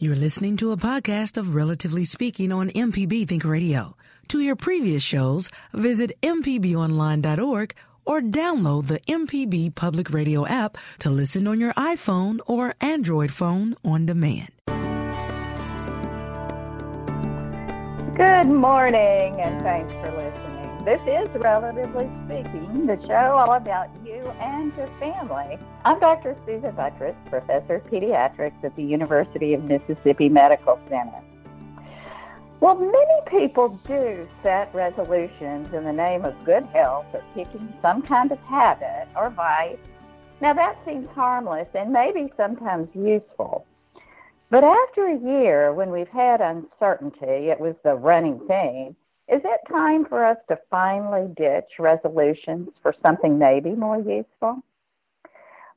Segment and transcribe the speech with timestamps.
[0.00, 3.96] You're listening to a podcast of Relatively Speaking on MPB Think Radio.
[4.28, 11.48] To hear previous shows, visit MPBOnline.org or download the MPB Public Radio app to listen
[11.48, 14.50] on your iPhone or Android phone on demand.
[18.16, 20.57] Good morning, and thanks for listening.
[20.88, 25.58] This is Relatively Speaking, the show all about you and your family.
[25.84, 26.34] I'm Dr.
[26.46, 31.20] Susan Buttross, Professor of Pediatrics at the University of Mississippi Medical Center.
[32.60, 38.00] Well, many people do set resolutions in the name of good health or kicking some
[38.00, 39.76] kind of habit or vice.
[40.40, 43.66] Now, that seems harmless and maybe sometimes useful.
[44.48, 48.96] But after a year, when we've had uncertainty, it was the running theme
[49.30, 54.62] is it time for us to finally ditch resolutions for something maybe more useful?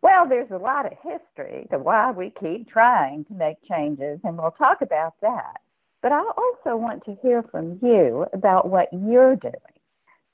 [0.02, 4.38] Well, there's a lot of history to why we keep trying to make changes, and
[4.38, 5.62] we'll talk about that.
[6.02, 9.54] But I also want to hear from you about what you're doing.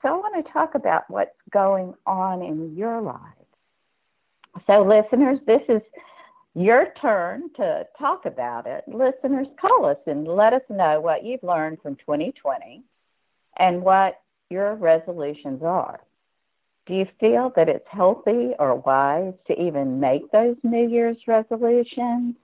[0.00, 3.18] So I want to talk about what's going on in your lives.
[4.70, 5.82] So, listeners, this is
[6.54, 8.84] your turn to talk about it.
[8.86, 12.82] Listeners, call us and let us know what you've learned from 2020
[13.58, 14.20] and what
[14.50, 16.00] your resolutions are.
[16.86, 22.36] Do you feel that it's healthy or wise to even make those New Year's resolutions?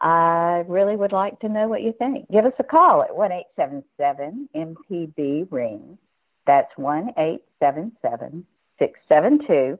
[0.00, 2.28] I really would like to know what you think.
[2.30, 5.98] Give us a call at 1 877 MPB Ring.
[6.46, 8.46] That's 1 877
[8.78, 9.78] 672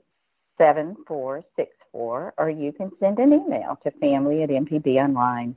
[0.57, 2.33] 7464.
[2.37, 5.55] Or you can send an email to family at mpbonline.org.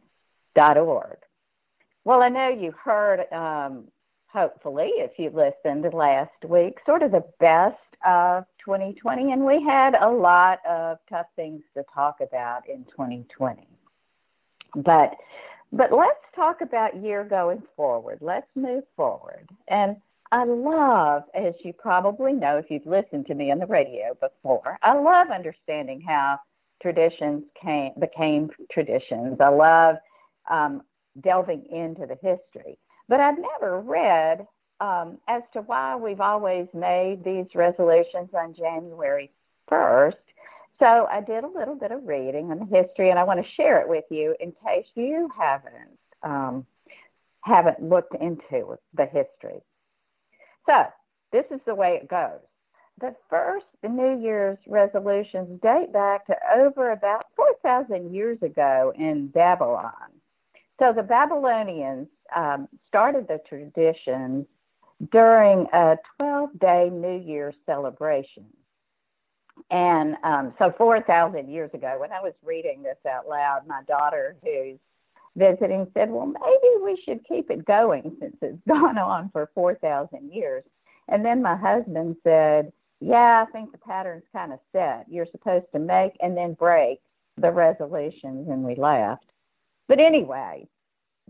[2.04, 3.88] Well, I know you've heard um,
[4.34, 9.32] hopefully, if you listened last week, sort of the best of 2020.
[9.32, 13.66] And we had a lot of tough things to talk about in 2020.
[14.76, 15.14] But
[15.72, 18.18] but let's talk about year going forward.
[18.20, 19.48] Let's move forward.
[19.68, 19.96] And
[20.30, 24.78] I love, as you probably know if you've listened to me on the radio before,
[24.82, 26.38] I love understanding how
[26.80, 29.38] traditions came became traditions.
[29.40, 29.96] I love
[30.50, 30.82] um,
[31.20, 32.78] delving into the history.
[33.08, 34.46] But I've never read
[34.80, 39.30] um, as to why we've always made these resolutions on January
[39.70, 40.14] 1st.
[40.78, 43.52] So I did a little bit of reading on the history, and I want to
[43.52, 46.66] share it with you in case you haven't um,
[47.42, 49.60] haven't looked into the history.
[50.66, 50.84] So
[51.30, 52.40] this is the way it goes.
[53.00, 59.92] The first New Year's resolutions date back to over about 4,000 years ago in Babylon.
[60.78, 64.46] So the Babylonians um, started the tradition
[65.12, 68.46] during a 12 day New Year celebration.
[69.70, 74.36] And um, so 4,000 years ago, when I was reading this out loud, my daughter,
[74.42, 74.78] who's
[75.36, 80.32] visiting, said, Well, maybe we should keep it going since it's gone on for 4,000
[80.32, 80.64] years.
[81.08, 85.06] And then my husband said, Yeah, I think the pattern's kind of set.
[85.08, 87.00] You're supposed to make and then break
[87.36, 88.48] the resolutions.
[88.48, 89.30] And we laughed.
[89.88, 90.66] But anyway,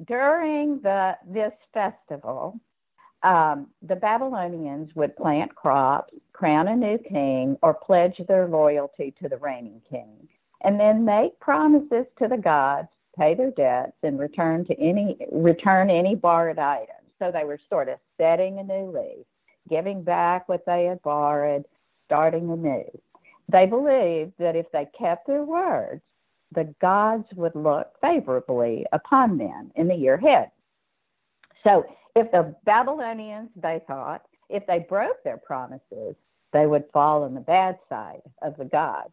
[0.07, 2.59] during the this festival,
[3.23, 9.29] um, the Babylonians would plant crops, crown a new king, or pledge their loyalty to
[9.29, 10.29] the reigning king,
[10.63, 12.89] and then make promises to the gods,
[13.19, 17.09] pay their debts, and return to any return any borrowed items.
[17.19, 19.27] So they were sort of setting a new leaf,
[19.71, 21.65] giving back what they had borrowed,
[22.05, 22.85] starting anew.
[23.49, 26.03] They believed that if they kept their words,
[26.55, 30.51] the gods would look favorably upon them in the year ahead.
[31.65, 31.85] So
[32.15, 36.15] if the Babylonians, they thought, if they broke their promises,
[36.53, 39.11] they would fall on the bad side of the gods.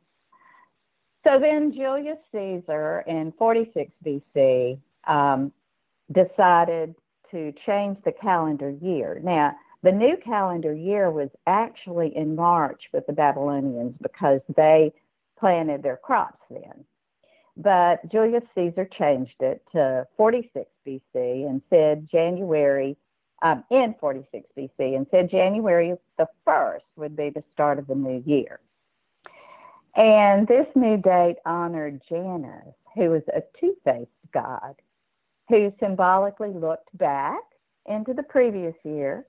[1.27, 5.51] So then Julius Caesar in 46 BC um,
[6.11, 6.95] decided
[7.31, 9.19] to change the calendar year.
[9.23, 14.93] Now, the new calendar year was actually in March with the Babylonians because they
[15.39, 16.85] planted their crops then.
[17.61, 22.97] But Julius Caesar changed it to 46 BC and said January,
[23.43, 27.95] um, in 46 BC, and said January the 1st would be the start of the
[27.95, 28.59] new year.
[29.95, 34.75] And this new date honored Janus, who was a two faced God
[35.49, 37.41] who symbolically looked back
[37.85, 39.25] into the previous year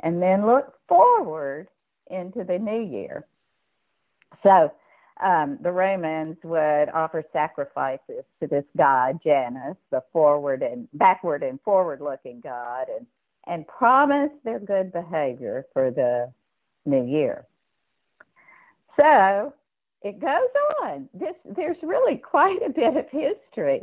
[0.00, 1.68] and then looked forward
[2.10, 3.26] into the new year.
[4.46, 4.72] So
[5.22, 11.60] um, the Romans would offer sacrifices to this god Janus, the forward and backward and
[11.62, 13.06] forward looking god, and
[13.46, 16.32] and promise their good behavior for the
[16.84, 17.46] new year.
[19.00, 19.54] So
[20.02, 20.50] it goes
[20.82, 21.08] on.
[21.14, 23.82] This there's really quite a bit of history.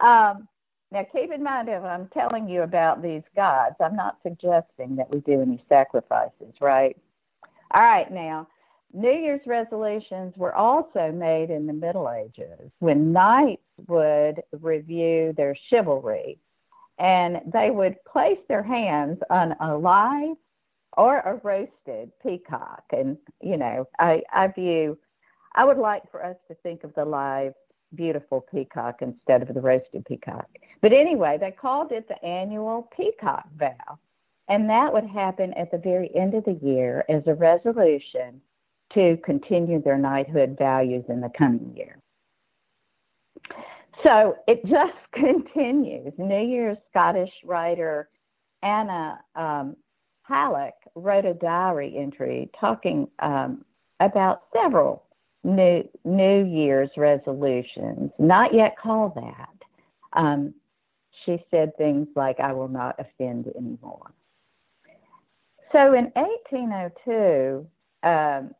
[0.00, 0.48] Um,
[0.94, 5.10] now, keep in mind, if I'm telling you about these gods, I'm not suggesting that
[5.10, 6.96] we do any sacrifices, right?
[7.74, 8.46] All right, now,
[8.94, 15.56] New Year's resolutions were also made in the Middle Ages when knights would review their
[15.68, 16.38] chivalry
[17.00, 20.36] and they would place their hands on a live
[20.96, 22.84] or a roasted peacock.
[22.92, 24.96] And, you know, I, I view,
[25.56, 27.54] I would like for us to think of the live,
[27.96, 30.46] beautiful peacock instead of the roasted peacock.
[30.82, 33.98] But anyway, they called it the annual peacock vow.
[34.46, 38.40] And that would happen at the very end of the year as a resolution
[38.92, 41.98] to continue their knighthood values in the coming year.
[44.06, 46.12] So it just continues.
[46.18, 48.08] New Year's Scottish writer
[48.62, 49.76] Anna um,
[50.22, 53.64] Halkett wrote a diary entry talking um,
[54.00, 55.04] about several
[55.44, 59.50] new New Year's resolutions, not yet called that.
[60.14, 60.54] Um,
[61.24, 64.12] she said things like, "I will not offend anymore."
[65.72, 67.66] So in 1802,
[68.02, 68.54] um,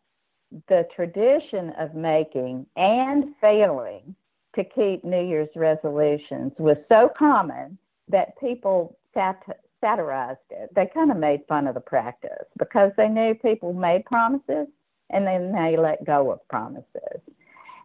[0.69, 4.15] the tradition of making and failing
[4.55, 7.77] to keep New Year's resolutions was so common
[8.09, 9.43] that people sat,
[9.81, 10.71] satirized it.
[10.75, 14.69] They kind of made fun of the practice because they knew people made promises
[15.11, 17.21] and then they let go of promises.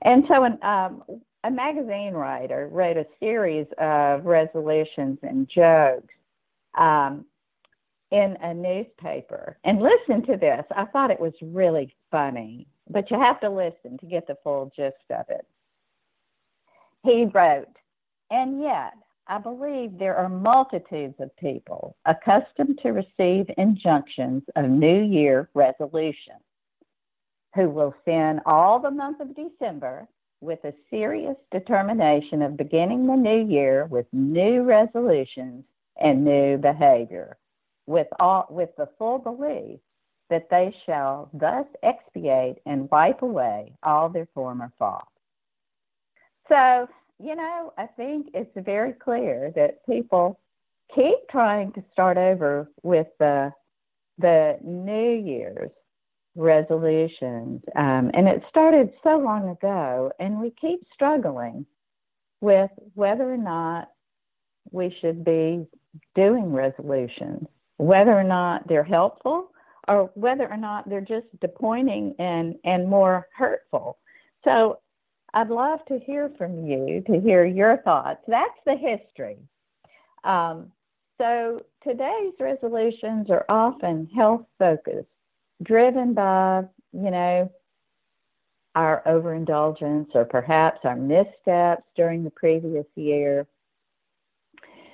[0.04, 1.04] And so an, um,
[1.44, 6.13] a magazine writer wrote a series of resolutions and jokes
[6.77, 7.25] um,
[8.11, 9.57] in a newspaper.
[9.63, 10.65] And listen to this.
[10.75, 14.71] I thought it was really funny, but you have to listen to get the full
[14.75, 15.45] gist of it.
[17.03, 17.67] He wrote,
[18.31, 18.94] and yet
[19.27, 26.41] I believe there are multitudes of people accustomed to receive injunctions of New Year resolutions
[27.55, 30.07] who will spend all the month of December
[30.41, 35.63] with a serious determination of beginning the new year with new resolutions
[36.00, 37.38] and new behavior
[37.89, 39.80] with all with the full belief
[40.30, 45.07] that they shall thus expiate and wipe away all their former faults.
[46.47, 46.88] So,
[47.19, 50.39] you know, I think it's very clear that people
[50.94, 53.51] keep trying to start over with the
[54.19, 55.71] the New Year's
[56.36, 61.65] resolutions, um, and it started so long ago, and we keep struggling
[62.39, 63.89] with whether or not
[64.69, 65.65] we should be
[66.13, 67.47] doing resolutions
[67.79, 69.51] whether or not they're helpful
[69.87, 73.97] or whether or not they're just disappointing and, and more hurtful.
[74.43, 74.79] So
[75.33, 78.19] I'd love to hear from you, to hear your thoughts.
[78.27, 79.37] That's the history.
[80.25, 80.71] Um,
[81.17, 85.07] so today's resolutions are often health focused,
[85.63, 87.49] driven by, you know,
[88.75, 93.47] our overindulgence or perhaps our missteps during the previous year.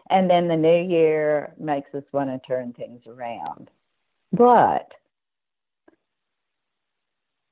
[0.09, 3.69] And then the new year makes us want to turn things around.
[4.31, 4.91] But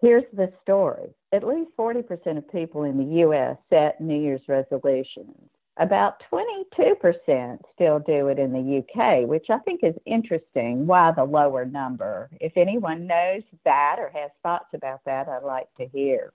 [0.01, 3.57] here's the story at least 40% of people in the U.S.
[3.69, 5.49] set New Year's resolutions.
[5.77, 10.85] About 22% still do it in the UK, which I think is interesting.
[10.85, 12.29] Why the lower number?
[12.39, 16.31] If anyone knows that or has thoughts about that, I'd like to hear.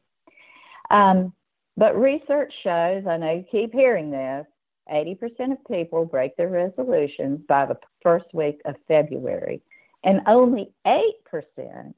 [0.91, 1.33] Um,
[1.77, 4.47] but research shows, I know you keep hearing this,
[4.91, 9.61] 80% of people break their resolutions by the first week of February,
[10.05, 11.95] and only 8%,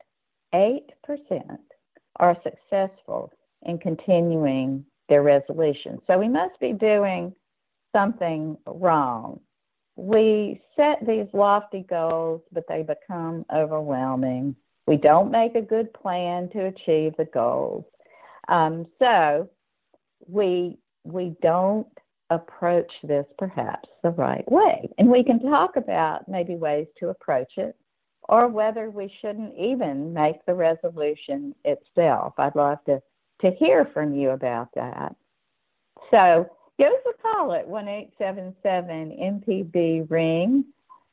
[0.54, 0.80] 8%
[2.16, 3.32] are successful
[3.62, 6.00] in continuing their resolutions.
[6.06, 7.35] So we must be doing
[7.94, 9.40] something wrong.
[9.97, 14.56] We set these lofty goals, but they become overwhelming.
[14.87, 17.85] We don't make a good plan to achieve the goals.
[18.49, 19.50] Um, so
[20.26, 21.87] we we don't
[22.31, 24.89] approach this perhaps the right way.
[24.99, 27.75] And we can talk about maybe ways to approach it
[28.29, 32.35] or whether we shouldn't even make the resolution itself.
[32.39, 33.03] I'd love to,
[33.41, 35.17] to hear from you about that.
[36.13, 40.65] So give us a call at 1 877 MPB Ring.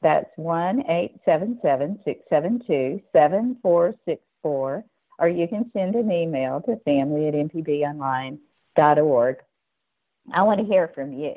[0.04, 4.84] That's 1 877 672 7464.
[5.20, 9.38] Or you can send an email to family at mpbonline.org
[10.34, 11.36] I want to hear from you.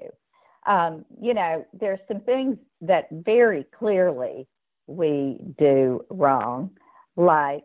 [0.67, 4.47] Um, you know, there's some things that very clearly
[4.87, 6.71] we do wrong,
[7.17, 7.65] like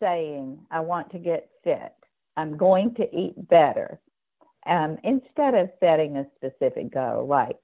[0.00, 1.94] saying, I want to get fit,
[2.36, 3.98] I'm going to eat better,
[4.66, 7.56] um, instead of setting a specific goal, like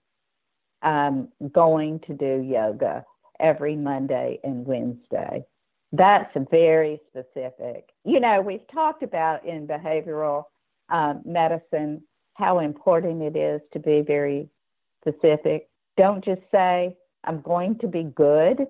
[0.83, 3.05] um, going to do yoga
[3.41, 5.45] every Monday and Wednesday.
[5.93, 7.91] That's very specific.
[8.05, 10.45] You know, we've talked about in behavioral
[10.89, 12.03] um, medicine
[12.35, 14.49] how important it is to be very
[15.01, 15.69] specific.
[15.97, 18.67] Don't just say, I'm going to be good,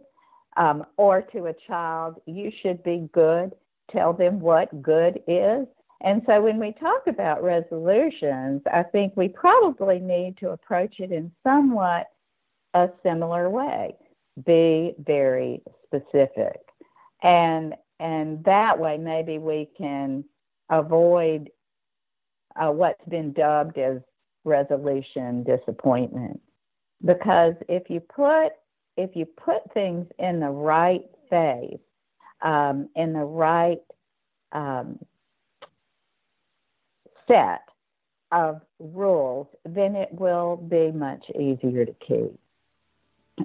[0.56, 3.52] um, or to a child, you should be good.
[3.90, 5.66] Tell them what good is.
[6.02, 11.12] And so when we talk about resolutions, I think we probably need to approach it
[11.12, 12.08] in somewhat
[12.74, 13.96] a similar way.
[14.44, 16.60] Be very specific.
[17.22, 20.24] And and that way maybe we can
[20.68, 21.48] avoid
[22.56, 23.98] uh, what's been dubbed as
[24.44, 26.40] resolution disappointment.
[27.04, 28.52] Because if you put
[28.96, 31.80] if you put things in the right phase,
[32.42, 33.80] um, in the right
[34.52, 34.98] um,
[37.26, 37.62] set
[38.30, 42.38] of rules, then it will be much easier to keep.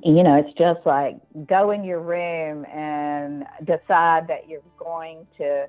[0.03, 5.65] You know, it's just like go in your room and decide that you're going to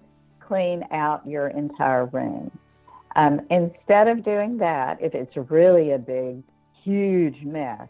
[0.47, 2.50] clean out your entire room.
[3.17, 6.43] Um, instead of doing that, if it's really a big,
[6.85, 7.88] huge mess,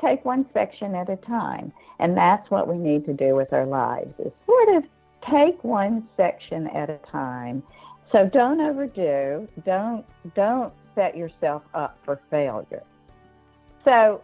[0.00, 1.72] take one section at a time.
[1.98, 4.84] And that's what we need to do with our lives is sort of
[5.30, 7.62] take one section at a time.
[8.14, 12.82] So don't overdo, don't don't set yourself up for failure.
[13.84, 14.22] So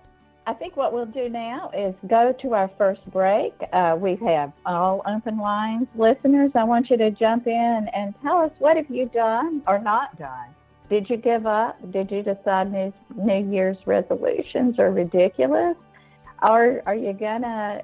[0.48, 3.52] I think what we'll do now is go to our first break.
[3.72, 5.86] Uh, we have all open lines.
[5.94, 9.78] Listeners, I want you to jump in and tell us what have you done or
[9.78, 10.54] not done
[10.88, 11.78] did you give up?
[11.92, 15.76] Did you decide New, New Year's resolutions are ridiculous?
[16.42, 17.82] Or are you going to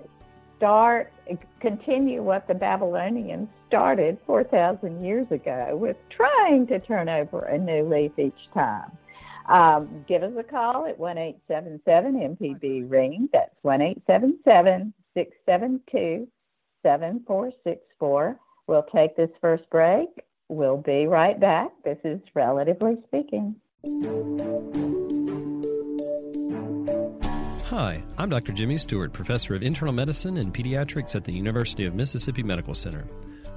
[0.56, 1.12] start,
[1.60, 7.82] continue what the Babylonians started 4,000 years ago with trying to turn over a new
[7.82, 8.90] leaf each time?
[9.48, 13.28] Um, give us a call at 1 877 MPB Ring.
[13.32, 16.28] That's 1 877 672
[16.82, 18.38] 7464.
[18.66, 20.08] We'll take this first break
[20.48, 21.70] We'll be right back.
[21.84, 23.56] This is Relatively Speaking.
[27.64, 28.52] Hi, I'm Dr.
[28.52, 33.04] Jimmy Stewart, Professor of Internal Medicine and Pediatrics at the University of Mississippi Medical Center.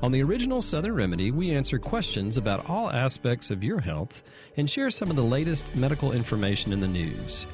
[0.04, 4.22] On the original Southern Remedy, we answer questions about all aspects of your health
[4.56, 7.48] and share some of the latest medical information in the news.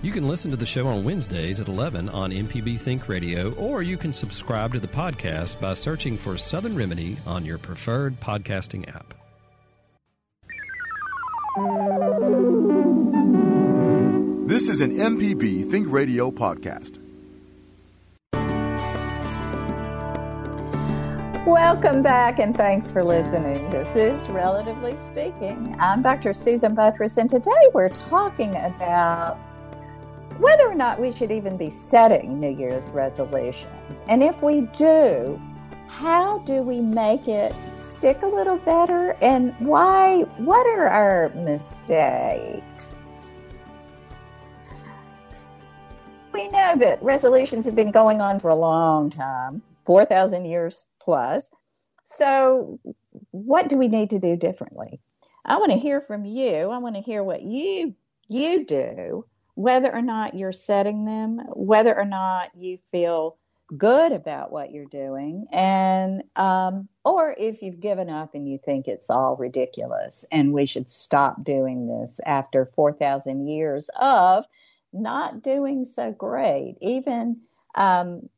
[0.00, 3.82] You can listen to the show on Wednesdays at 11 on MPB Think Radio, or
[3.82, 8.88] you can subscribe to the podcast by searching for Southern Remedy on your preferred podcasting
[8.88, 9.12] app.
[14.48, 16.98] This is an MPB Think Radio podcast.
[21.48, 23.70] Welcome back and thanks for listening.
[23.70, 25.74] This is Relatively Speaking.
[25.80, 26.34] I'm Dr.
[26.34, 29.36] Susan Buttross, and today we're talking about
[30.36, 34.04] whether or not we should even be setting New Year's resolutions.
[34.08, 35.40] And if we do,
[35.86, 39.16] how do we make it stick a little better?
[39.22, 40.24] And why?
[40.36, 42.90] What are our mistakes?
[46.34, 51.50] We know that resolutions have been going on for a long time 4,000 years plus.
[52.04, 52.78] So,
[53.32, 55.00] what do we need to do differently?
[55.44, 56.70] I want to hear from you.
[56.70, 57.94] I want to hear what you
[58.28, 59.24] you do
[59.58, 63.36] whether or not you're setting them, whether or not you feel
[63.76, 68.86] good about what you're doing, and um, or if you've given up and you think
[68.86, 74.44] it's all ridiculous and we should stop doing this after 4,000 years of
[74.92, 76.76] not doing so great.
[76.80, 77.40] Even
[77.74, 78.28] um,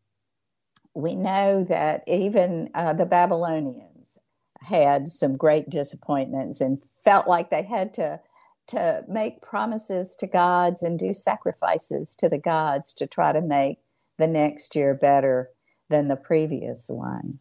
[0.95, 4.19] we know that even uh, the Babylonians
[4.61, 8.21] had some great disappointments and felt like they had to
[8.69, 13.79] to make promises to gods and do sacrifices to the gods to try to make
[14.19, 15.51] the next year better
[15.89, 17.39] than the previous one.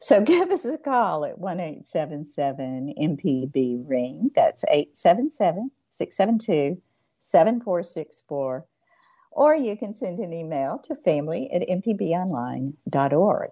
[0.00, 4.30] So give us a call at 1 877 MPB Ring.
[4.34, 6.80] That's 877 672
[7.20, 8.66] 7464.
[9.30, 13.50] Or you can send an email to family at mpbonline.org.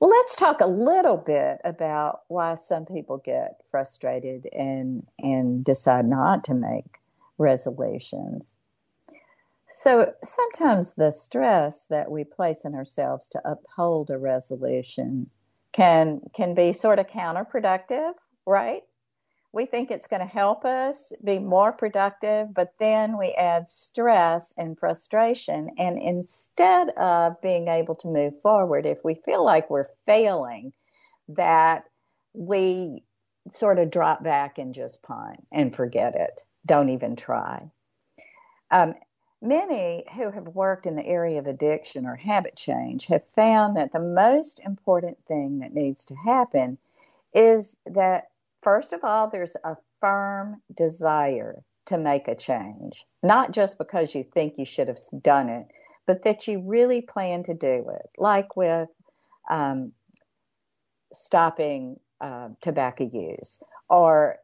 [0.00, 6.06] Well, let's talk a little bit about why some people get frustrated and and decide
[6.06, 7.00] not to make
[7.36, 8.56] resolutions.
[9.70, 15.28] So sometimes the stress that we place on ourselves to uphold a resolution
[15.72, 18.14] can can be sort of counterproductive,
[18.46, 18.84] right?
[19.52, 24.52] We think it's going to help us be more productive, but then we add stress
[24.58, 25.70] and frustration.
[25.78, 30.72] And instead of being able to move forward, if we feel like we're failing,
[31.28, 31.84] that
[32.34, 33.02] we
[33.50, 36.44] sort of drop back and just pine and forget it.
[36.66, 37.70] Don't even try.
[38.70, 38.94] Um,
[39.40, 43.92] many who have worked in the area of addiction or habit change have found that
[43.92, 46.76] the most important thing that needs to happen
[47.32, 48.28] is that
[48.68, 54.22] first of all, there's a firm desire to make a change, not just because you
[54.34, 55.66] think you should have done it,
[56.06, 58.90] but that you really plan to do it, like with
[59.48, 59.90] um,
[61.14, 63.58] stopping uh, tobacco use
[63.88, 64.36] or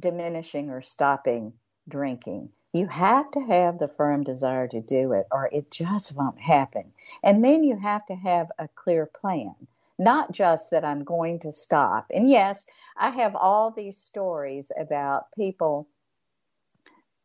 [0.00, 1.52] diminishing or stopping
[1.88, 2.48] drinking.
[2.72, 6.92] You have to have the firm desire to do it, or it just won't happen.
[7.22, 9.54] And then you have to have a clear plan
[9.98, 12.06] not just that I'm going to stop.
[12.10, 15.88] And yes, I have all these stories about people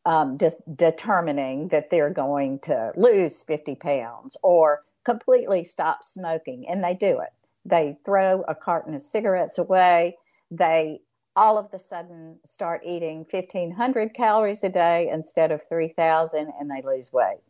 [0.05, 0.37] um,
[0.75, 7.19] determining that they're going to lose 50 pounds or completely stop smoking, and they do
[7.19, 7.29] it.
[7.65, 10.17] They throw a carton of cigarettes away.
[10.51, 11.01] They
[11.35, 16.81] all of a sudden start eating 1500 calories a day instead of 3000 and they
[16.85, 17.41] lose weight.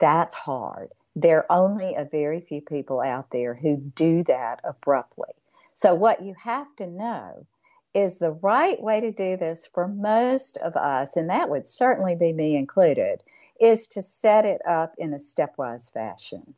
[0.00, 5.30] That's hard there are only a very few people out there who do that abruptly.
[5.72, 7.46] So, what you have to know
[7.94, 12.16] is the right way to do this for most of us, and that would certainly
[12.16, 13.22] be me included,
[13.60, 16.54] is to set it up in a stepwise fashion.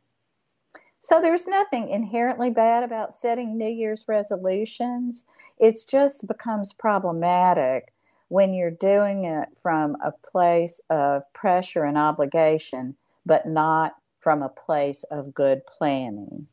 [1.01, 5.27] So, there's nothing inherently bad about setting New Year's resolutions.
[5.59, 7.93] It just becomes problematic
[8.29, 13.95] when you're doing it from a place of pressure and obligation, but not
[14.27, 16.49] from a place of good planning.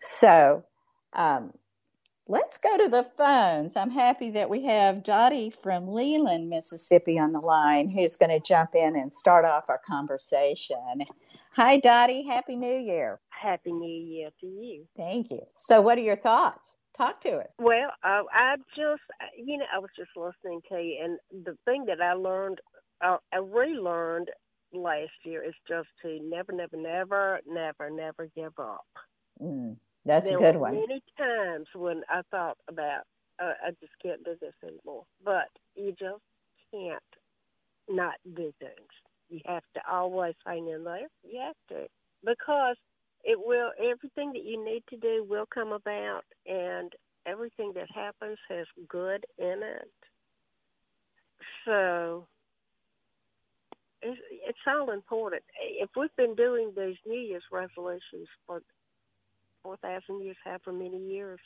[0.00, 0.64] So,
[1.12, 1.52] um,
[2.26, 3.76] let's go to the phones.
[3.76, 8.40] I'm happy that we have Dottie from Leland, Mississippi on the line who's going to
[8.40, 11.04] jump in and start off our conversation.
[11.54, 12.26] Hi, Dottie.
[12.28, 13.20] Happy New Year.
[13.28, 14.84] Happy New Year to you.
[14.96, 15.42] Thank you.
[15.58, 16.70] So, what are your thoughts?
[16.96, 17.52] Talk to us.
[17.60, 19.02] Well, uh, I just,
[19.38, 22.58] you know, I was just listening to you, and the thing that I learned,
[23.04, 24.30] uh, I relearned
[24.72, 28.86] last year is just to never, never, never, never, never give up.
[29.42, 30.74] Mm, that's there a good one.
[30.74, 33.02] Many times when I thought about,
[33.42, 35.04] uh, I just can't do this anymore.
[35.24, 36.22] But you just
[36.70, 37.02] can't
[37.88, 38.92] not do things.
[39.28, 41.08] You have to always hang in there.
[41.22, 41.86] You have to
[42.24, 42.76] because
[43.24, 43.70] it will.
[43.78, 46.92] Everything that you need to do will come about, and
[47.26, 49.88] everything that happens has good in it.
[51.64, 52.26] So
[54.02, 55.42] it's, it's all important.
[55.60, 58.62] If we've been doing these New Year's resolutions for
[59.62, 61.40] four thousand years, however many years,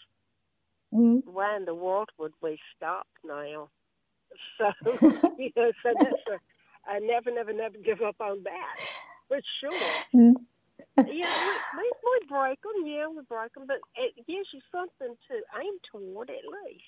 [0.94, 1.30] mm-hmm.
[1.30, 3.68] why in the world would we stop now?
[4.58, 4.66] So
[5.38, 8.76] you know, so that's a, I never, never, never give up on that.
[9.28, 9.72] For sure.
[10.14, 10.42] Mm-hmm.
[10.98, 12.86] yeah, we, we, we break them.
[12.86, 16.84] Yeah, we break them, but it gives you something to aim toward at least.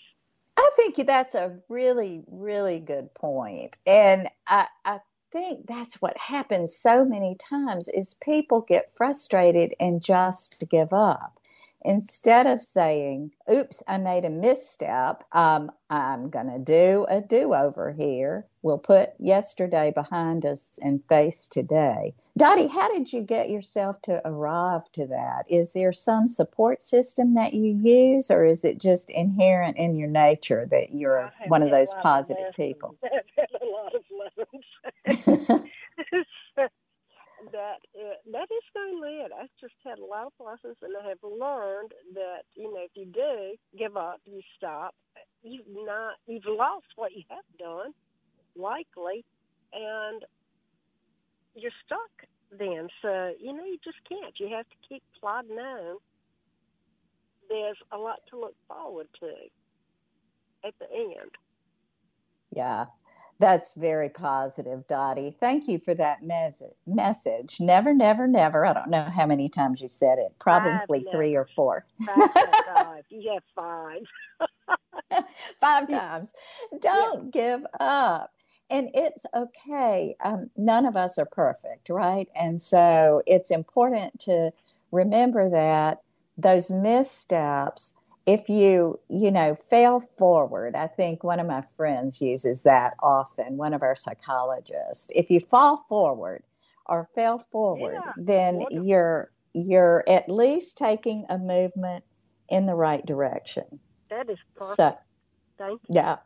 [0.59, 4.98] I think that's a really, really good point, and I, I
[5.33, 11.38] think that's what happens so many times is people get frustrated and just give up.
[11.83, 15.23] Instead of saying oops i made a misstep.
[15.33, 18.47] Um, i'm going to do a do-over here.
[18.62, 22.14] We'll put yesterday behind us and face today.
[22.37, 25.45] Dottie how did you get yourself to arrive to that?
[25.49, 30.09] Is there some support system that you use or is it just inherent in your
[30.09, 34.64] nature that you're one of those positive people a lot of lessons
[37.53, 39.33] that uh, that is mainly it.
[39.33, 42.90] I've just had a lot of lessons, and I have learned that you know if
[42.94, 44.94] you do give up, you stop,
[45.42, 47.92] you've not you've lost what you have done,
[48.57, 49.25] likely,
[49.73, 50.25] and
[51.55, 52.88] you're stuck then.
[53.03, 54.38] So you know you just can't.
[54.38, 55.99] You have to keep plodding on.
[57.49, 59.31] There's a lot to look forward to
[60.66, 61.31] at the end.
[62.55, 62.87] Yeah,
[63.38, 65.37] that's very positive, Dottie.
[65.38, 67.57] Thank you for that mes- message.
[67.61, 68.66] Never, never, never.
[68.66, 70.35] I don't know how many times you said it.
[70.40, 71.85] Probably five, three or four.
[72.05, 72.33] Five,
[72.74, 73.05] five.
[73.11, 74.03] Yeah, five.
[75.61, 76.29] five times.
[76.81, 77.31] Don't yeah.
[77.33, 78.33] give up.
[78.70, 80.16] And it's okay.
[80.22, 82.29] Um, none of us are perfect, right?
[82.35, 84.53] And so it's important to
[84.90, 86.03] remember that
[86.37, 87.94] those missteps
[88.29, 93.57] if you you know fail forward i think one of my friends uses that often
[93.57, 96.43] one of our psychologists if you fall forward
[96.87, 98.85] or fail forward yeah, then wonderful.
[98.85, 102.05] you're you're at least taking a movement
[102.51, 103.64] in the right direction
[104.11, 104.99] that is perfect so,
[105.57, 106.17] thank you yeah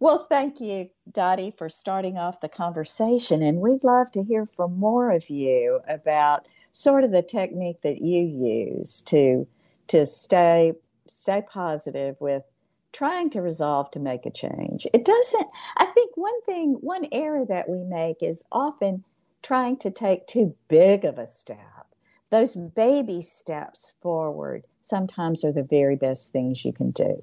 [0.00, 3.42] Well, thank you, Dottie, for starting off the conversation.
[3.42, 8.00] And we'd love to hear from more of you about sort of the technique that
[8.00, 9.46] you use to
[9.88, 10.72] to stay
[11.08, 12.42] stay positive with
[12.92, 14.86] trying to resolve to make a change.
[14.92, 19.04] It doesn't I think one thing one error that we make is often
[19.42, 21.58] trying to take too big of a step.
[22.30, 27.22] Those baby steps forward sometimes are the very best things you can do.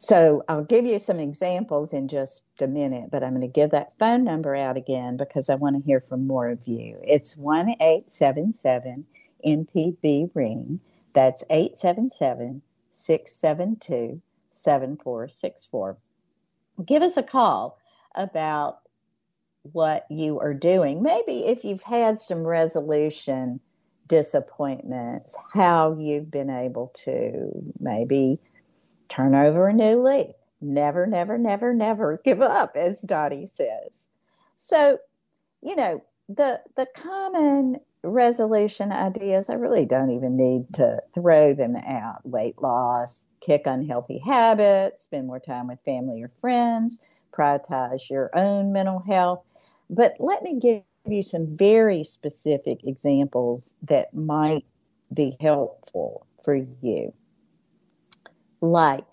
[0.00, 3.70] So I'll give you some examples in just a minute, but I'm going to give
[3.70, 7.00] that phone number out again because I want to hear from more of you.
[7.02, 9.04] It's 1 877
[9.44, 10.78] MPB Ring.
[11.14, 12.62] That's 877
[12.98, 14.20] 672
[14.52, 15.98] 7464.
[16.84, 17.78] Give us a call
[18.14, 18.80] about
[19.62, 21.02] what you are doing.
[21.02, 23.60] Maybe if you've had some resolution
[24.08, 28.40] disappointments, how you've been able to maybe
[29.08, 30.34] turn over a new leaf.
[30.60, 34.08] Never, never, never, never give up, as Dottie says.
[34.56, 34.98] So,
[35.62, 41.76] you know, the the common resolution ideas, I really don't even need to throw them
[41.76, 42.24] out.
[42.24, 46.98] Weight loss, kick unhealthy habits, spend more time with family or friends,
[47.32, 49.44] prioritize your own mental health.
[49.90, 54.64] But let me give you some very specific examples that might
[55.12, 57.12] be helpful for you.
[58.60, 59.06] Like,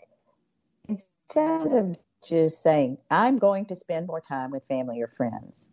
[0.88, 1.96] instead of
[2.28, 5.70] just saying, I'm going to spend more time with family or friends,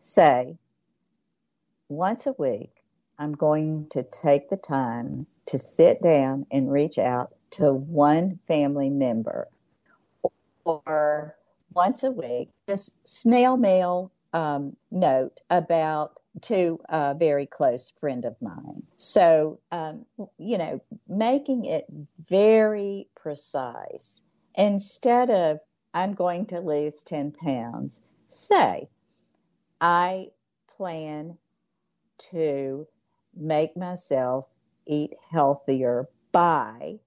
[0.00, 0.56] say,
[1.90, 2.70] once a week,
[3.18, 8.88] I'm going to take the time to sit down and reach out to one family
[8.88, 9.48] member.
[10.64, 11.36] Or
[11.74, 18.36] once a week, just snail mail um, note about to a very close friend of
[18.40, 18.84] mine.
[18.96, 20.06] So, um,
[20.38, 21.86] you know, making it
[22.28, 24.20] very precise.
[24.54, 25.58] Instead of,
[25.92, 28.88] I'm going to lose 10 pounds, say,
[29.80, 30.28] I
[30.76, 31.36] plan
[32.30, 32.86] to
[33.34, 34.46] make myself
[34.86, 36.98] eat healthier by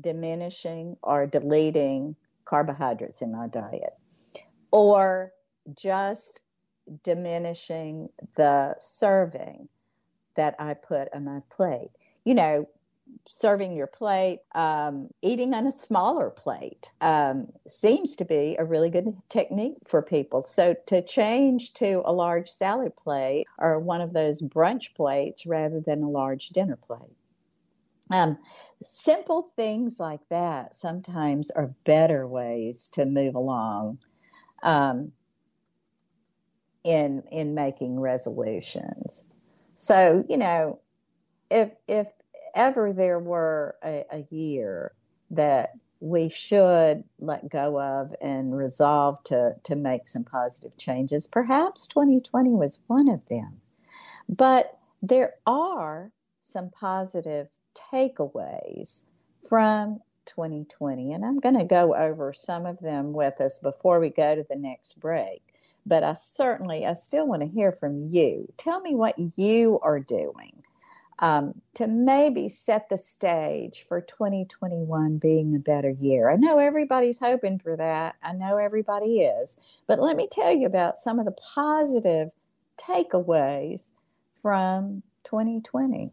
[0.00, 3.94] diminishing or deleting carbohydrates in my diet
[4.70, 5.32] or
[5.76, 6.40] just
[7.04, 9.68] diminishing the serving
[10.36, 11.90] that I put on my plate.
[12.24, 12.68] You know,
[13.28, 18.90] serving your plate, um, eating on a smaller plate um, seems to be a really
[18.90, 20.42] good technique for people.
[20.42, 25.80] So to change to a large salad plate or one of those brunch plates rather
[25.80, 27.16] than a large dinner plate.
[28.10, 28.36] Um,
[28.82, 33.98] simple things like that sometimes are better ways to move along.
[34.62, 35.12] Um,
[36.84, 39.24] in in making resolutions.
[39.76, 40.80] So you know,
[41.50, 42.06] if if
[42.54, 44.92] ever there were a, a year
[45.30, 51.86] that we should let go of and resolve to to make some positive changes, perhaps
[51.86, 53.60] 2020 was one of them.
[54.28, 56.10] But there are
[56.42, 57.48] some positive
[57.92, 59.02] takeaways
[59.48, 64.10] from 2020, and I'm going to go over some of them with us before we
[64.10, 65.42] go to the next break
[65.84, 68.52] but I certainly, I still want to hear from you.
[68.56, 70.62] Tell me what you are doing
[71.22, 76.28] um, to maybe set the stage for 2021 being a better year.
[76.28, 78.16] I know everybody's hoping for that.
[78.24, 79.56] I know everybody is.
[79.86, 82.30] But let me tell you about some of the positive
[82.76, 83.82] takeaways
[84.42, 86.10] from 2020.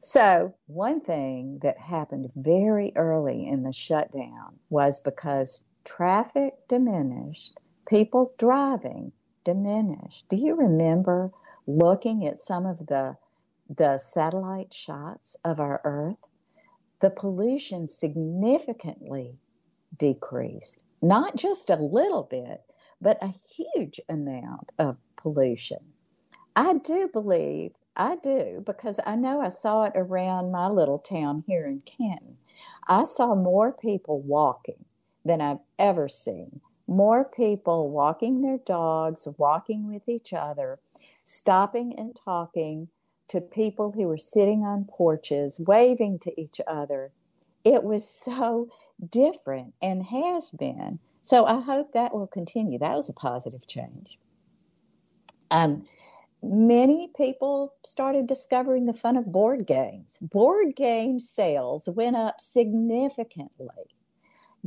[0.00, 8.32] So, one thing that happened very early in the shutdown was because traffic diminished people
[8.38, 9.10] driving
[9.44, 10.28] diminished.
[10.28, 11.32] Do you remember
[11.66, 13.16] looking at some of the
[13.68, 16.16] the satellite shots of our Earth?
[17.00, 19.38] The pollution significantly
[19.98, 20.78] decreased.
[21.02, 22.62] Not just a little bit,
[23.00, 25.92] but a huge amount of pollution.
[26.54, 31.44] I do believe, I do, because I know I saw it around my little town
[31.46, 32.38] here in Canton.
[32.86, 34.84] I saw more people walking
[35.24, 40.78] than I've ever seen more people walking their dogs, walking with each other,
[41.24, 42.88] stopping and talking
[43.28, 47.10] to people who were sitting on porches, waving to each other.
[47.64, 48.68] It was so
[49.10, 50.98] different and has been.
[51.22, 52.78] So I hope that will continue.
[52.78, 54.18] That was a positive change.
[55.50, 55.86] Um,
[56.42, 60.18] many people started discovering the fun of board games.
[60.20, 63.68] Board game sales went up significantly.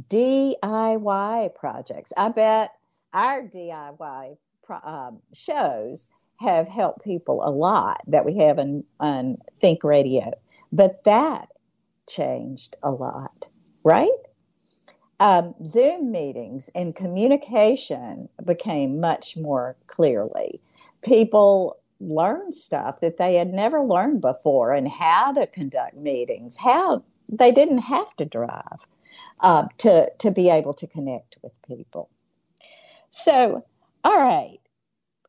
[0.09, 2.13] DIY projects.
[2.15, 2.73] I bet
[3.13, 4.37] our DIY
[4.83, 6.07] um, shows
[6.39, 10.31] have helped people a lot that we have on, on Think Radio.
[10.71, 11.49] But that
[12.07, 13.47] changed a lot,
[13.83, 14.09] right?
[15.19, 20.61] um, Zoom meetings and communication became much more clearly.
[21.01, 27.03] People learned stuff that they had never learned before and how to conduct meetings, how
[27.27, 28.79] they didn't have to drive
[29.41, 32.09] uh, to, to be able to connect with people.
[33.11, 33.65] So,
[34.05, 34.59] all right.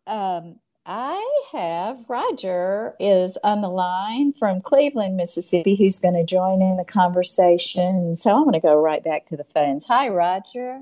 [0.07, 6.63] Um, I have Roger is on the line from Cleveland, Mississippi, who's going to join
[6.63, 8.17] in the conversation.
[8.17, 9.85] So I'm going to go right back to the phones.
[9.85, 10.81] Hi, Roger.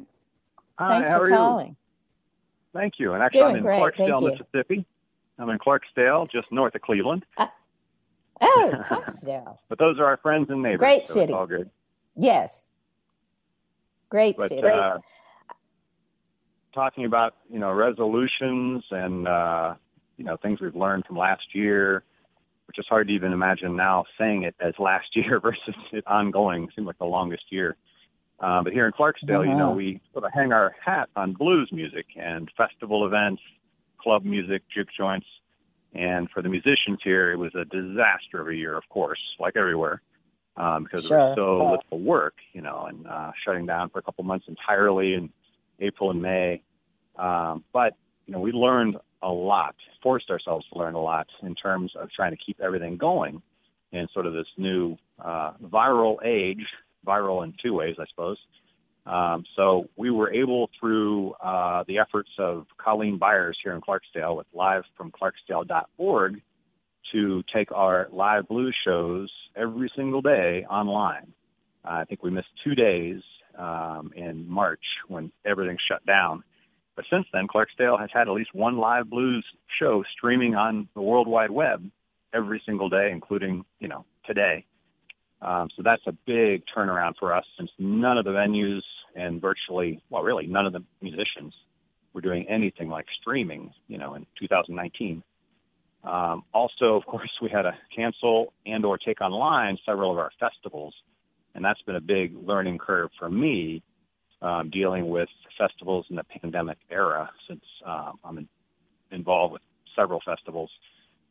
[0.78, 1.68] Hi, Thanks how for are calling.
[1.68, 1.76] you?
[2.72, 3.12] Thank you.
[3.14, 4.30] And actually, Doing I'm in great, Clarksdale, thank you.
[4.52, 4.86] Mississippi.
[5.38, 7.24] I'm in Clarksdale, just north of Cleveland.
[7.36, 7.48] Oh,
[8.40, 9.58] Clarksdale.
[9.68, 10.78] But those are our friends and neighbors.
[10.78, 11.32] Great so city.
[11.32, 11.70] All good.
[12.16, 12.66] Yes.
[14.10, 14.62] Great But city.
[14.66, 14.98] uh,
[16.72, 19.74] talking about you know resolutions and uh,
[20.18, 22.02] you know things we've learned from last year,
[22.66, 26.64] which is hard to even imagine now saying it as last year versus it ongoing.
[26.64, 27.76] It seemed like the longest year.
[28.40, 31.70] Uh, but here in Clarksdale, you know, we sort of hang our hat on blues
[31.72, 33.42] music and festival events,
[34.00, 35.26] club music, juke joints.
[35.92, 39.56] And for the musicians here, it was a disaster of a year, of course, like
[39.56, 40.02] everywhere,
[40.56, 41.58] um, because there was Sure.
[41.58, 45.32] so little work, you know, and uh, shutting down for a couple months entirely in
[45.80, 46.62] April and May.
[47.16, 51.54] Um, but you know, we learned a lot, forced ourselves to learn a lot in
[51.54, 53.42] terms of trying to keep everything going
[53.92, 56.66] in sort of this new uh, viral age,
[57.06, 58.38] viral in two ways, I suppose.
[59.06, 64.36] Um, so we were able, through uh, the efforts of Colleen Byers here in Clarksdale
[64.36, 66.42] with livefromclarksdale.org,
[67.12, 71.32] to take our live blues shows every single day online.
[71.82, 73.22] I think we missed two days
[73.58, 76.44] um, in March when everything shut down.
[76.98, 79.46] But since then, Clarksdale has had at least one live blues
[79.78, 81.88] show streaming on the World Wide Web
[82.34, 84.64] every single day, including, you know, today.
[85.40, 88.82] Um, so that's a big turnaround for us since none of the venues
[89.14, 91.54] and virtually, well, really none of the musicians
[92.14, 95.22] were doing anything like streaming, you know, in 2019.
[96.02, 100.32] Um, also, of course, we had to cancel and or take online several of our
[100.40, 100.94] festivals,
[101.54, 103.84] and that's been a big learning curve for me
[104.42, 108.48] um, dealing with festivals in the pandemic era since um, I'm in,
[109.10, 109.62] involved with
[109.96, 110.70] several festivals.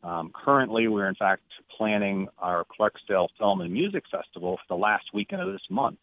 [0.02, 1.42] Um, currently, we're in fact
[1.76, 5.98] planning our Clarksdale Film and Music Festival for the last weekend of this month.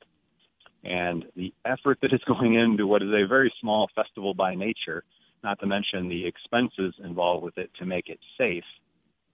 [0.83, 5.03] And the effort that is going into what is a very small festival by nature,
[5.43, 8.63] not to mention the expenses involved with it to make it safe,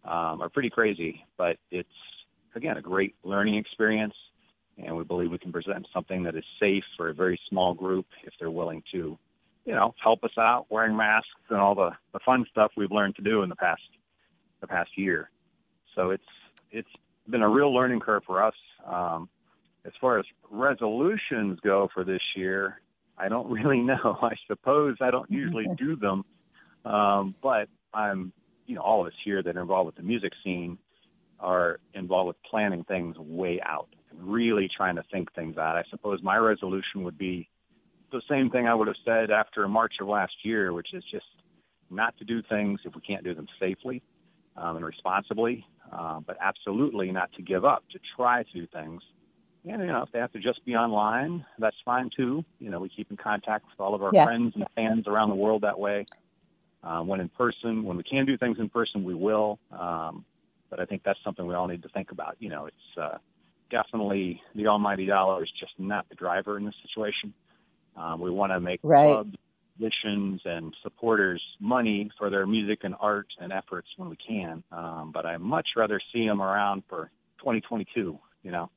[0.06, 1.26] um, are pretty crazy.
[1.38, 1.90] But it's,
[2.56, 4.14] again, a great learning experience.
[4.78, 8.06] And we believe we can present something that is safe for a very small group
[8.24, 9.18] if they're willing to,
[9.66, 13.16] you know, help us out wearing masks and all the, the fun stuff we've learned
[13.16, 13.82] to do in the past
[14.62, 15.30] the past year.
[15.96, 16.24] So it's
[16.72, 16.90] it's
[17.30, 18.54] been a real learning curve for us.
[18.86, 19.30] Um,
[19.86, 22.80] as far as resolutions go for this year,
[23.18, 24.18] I don't really know.
[24.22, 26.24] I suppose I don't usually do them,
[26.86, 28.32] um, but I'm
[28.68, 30.78] you know all of us here that are involved with the music scene
[31.40, 35.76] are involved with planning things way out really trying to think things out.
[35.76, 37.50] I suppose my resolution would be
[38.12, 41.26] the same thing I would have said after March of last year, which is just
[41.90, 44.02] not to do things if we can't do them safely
[44.58, 49.02] um, and responsibly, uh, but absolutely not to give up, to try to do things.
[49.64, 52.44] And, you know, if they have to just be online, that's fine too.
[52.60, 54.26] You know, we keep in contact with all of our Yeah.
[54.26, 56.06] friends and fans around the world that way.
[56.84, 59.60] Um, when in person, when we can do things in person, we will.
[59.72, 60.26] Um,
[60.70, 62.38] but I think that's something we all need to think about.
[62.40, 63.18] You know, it's uh,
[63.72, 67.34] definitely the almighty dollar is just not the driver in this situation.
[67.98, 69.10] Um, we want to make Right.
[69.10, 69.36] clubs,
[69.80, 74.64] musicians, and supporters money for their music and art and efforts when we can.
[74.72, 78.70] Um, but I much rather see them around for 2022, you know,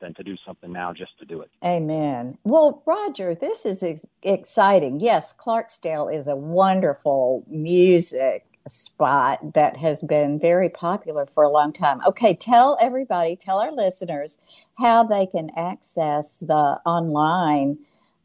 [0.00, 1.50] than to do something now just to do it.
[1.64, 2.38] Amen.
[2.44, 5.00] Well, Roger, this is ex- exciting.
[5.00, 11.72] Yes, Clarksdale is a wonderful music spot that has been very popular for a long
[11.72, 12.00] time.
[12.06, 14.38] Okay, tell everybody, tell our listeners
[14.76, 17.78] how they can access the online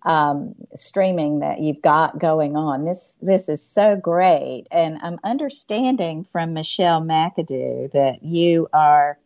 [0.06, 2.86] um, streaming that you've got going on.
[2.86, 9.18] This this is so great, and I'm understanding from Michelle McAdoo that you are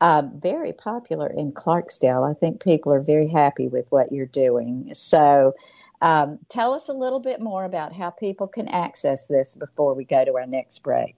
[0.00, 2.28] uh, very popular in Clarksdale.
[2.28, 4.90] I think people are very happy with what you're doing.
[4.94, 5.54] So,
[6.02, 10.04] um, tell us a little bit more about how people can access this before we
[10.04, 11.14] go to our next break.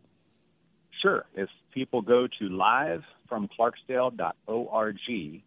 [1.00, 1.24] Sure.
[1.34, 5.42] If people go to livefromclarksdale.org,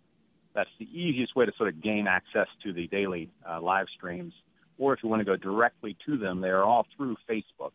[0.55, 4.33] that's the easiest way to sort of gain access to the daily uh, live streams.
[4.79, 7.73] Or if you want to go directly to them, they are all through Facebook.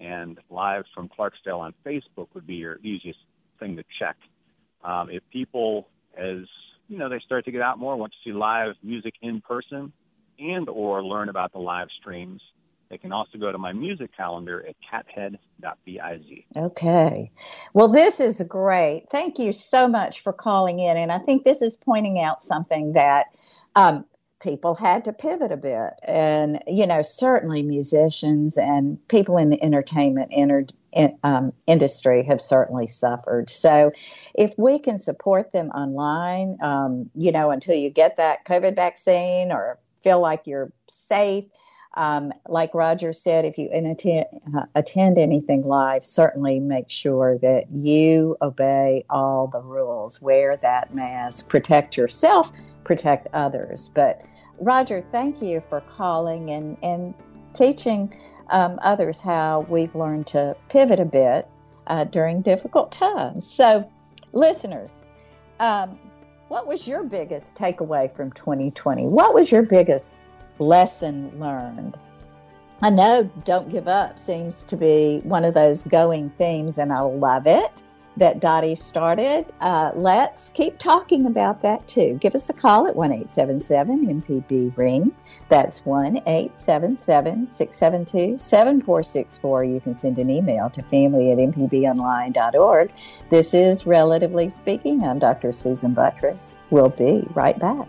[0.00, 3.20] And Live from Clarksdale on Facebook would be your easiest
[3.60, 4.16] thing to check.
[4.82, 6.38] Um, if people, as
[6.88, 9.92] you know, they start to get out more, want to see live music in person,
[10.38, 12.40] and or learn about the live streams,
[12.88, 16.22] they can also go to my music calendar at cathead.biz.
[16.56, 17.30] Okay.
[17.74, 19.06] Well, this is great.
[19.10, 20.96] Thank you so much for calling in.
[20.96, 23.26] And I think this is pointing out something that
[23.76, 24.06] um,
[24.40, 25.94] people had to pivot a bit.
[26.04, 32.86] And, you know, certainly musicians and people in the entertainment in, um, industry have certainly
[32.86, 33.50] suffered.
[33.50, 33.92] So
[34.34, 39.52] if we can support them online, um, you know, until you get that COVID vaccine
[39.52, 41.44] or feel like you're safe,
[41.94, 47.70] um, like Roger said, if you attend, uh, attend anything live, certainly make sure that
[47.72, 50.22] you obey all the rules.
[50.22, 52.52] Wear that mask, protect yourself,
[52.84, 53.90] protect others.
[53.94, 54.22] But
[54.60, 57.14] Roger, thank you for calling and, and
[57.52, 58.14] teaching
[58.50, 61.48] um, others how we've learned to pivot a bit
[61.88, 63.44] uh, during difficult times.
[63.44, 63.90] So,
[64.32, 64.92] listeners,
[65.58, 65.98] um,
[66.48, 69.06] what was your biggest takeaway from 2020?
[69.06, 70.14] What was your biggest
[70.58, 71.96] lesson learned.
[72.80, 77.00] I know Don't Give Up seems to be one of those going themes, and I
[77.00, 77.82] love it
[78.18, 79.52] that Dottie started.
[79.60, 82.18] Uh, let's keep talking about that too.
[82.20, 85.12] Give us a call at 1 877 MPB Ring.
[85.48, 89.64] That's 1 877 672 7464.
[89.64, 92.92] You can send an email to family at mpbonline.org.
[93.30, 95.02] This is Relatively Speaking.
[95.04, 95.52] I'm Dr.
[95.52, 96.58] Susan Buttross.
[96.70, 97.88] We'll be right back.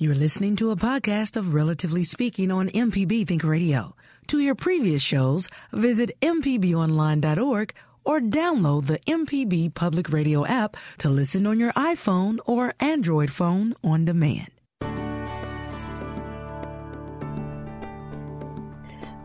[0.00, 3.96] You're listening to a podcast of Relatively Speaking on MPB Think Radio.
[4.28, 11.48] To hear previous shows, visit MPBOnline.org or download the MPB Public Radio app to listen
[11.48, 14.50] on your iPhone or Android phone on demand.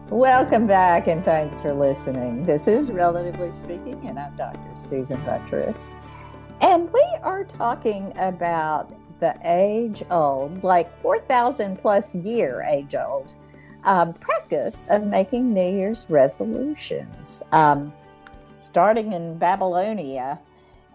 [0.09, 2.47] Welcome back and thanks for listening.
[2.47, 4.75] This is Relatively Speaking, and I'm Dr.
[4.75, 5.91] Susan Buttross.
[6.61, 13.33] And we are talking about the age old, like 4,000 plus year age old
[13.83, 17.93] um, practice of making New Year's resolutions, um,
[18.57, 20.39] starting in Babylonia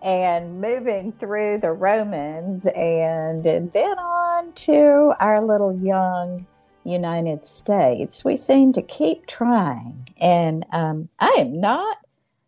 [0.03, 6.47] and moving through the Romans and then on to our little young
[6.85, 8.25] United States.
[8.25, 10.09] We seem to keep trying.
[10.19, 11.99] And um, I am not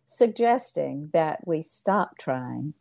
[0.07, 2.73] suggesting that we stop trying.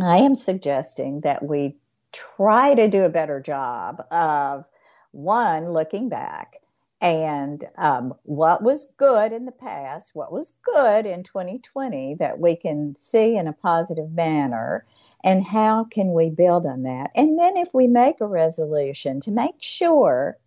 [0.00, 1.76] I am suggesting that we
[2.12, 4.64] try to do a better job of
[5.12, 6.62] one looking back
[7.02, 12.54] and um, what was good in the past, what was good in 2020 that we
[12.54, 14.86] can see in a positive manner,
[15.24, 17.10] and how can we build on that?
[17.16, 20.38] And then if we make a resolution to make sure,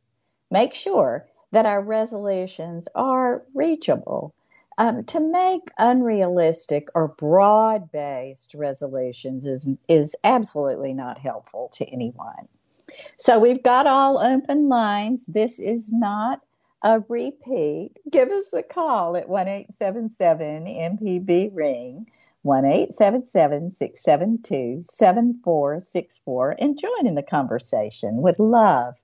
[0.50, 4.34] make sure that our resolutions are reachable
[4.78, 12.48] um, to make unrealistic or broad based resolutions is, is absolutely not helpful to anyone.
[13.18, 15.26] So we've got all open lines.
[15.28, 16.42] This is not
[16.84, 17.92] a repeat.
[18.10, 22.08] Give us a call at 1 877 MPB Ring,
[22.44, 28.22] 1 877 672 7464, and join in the conversation.
[28.22, 28.96] Would love,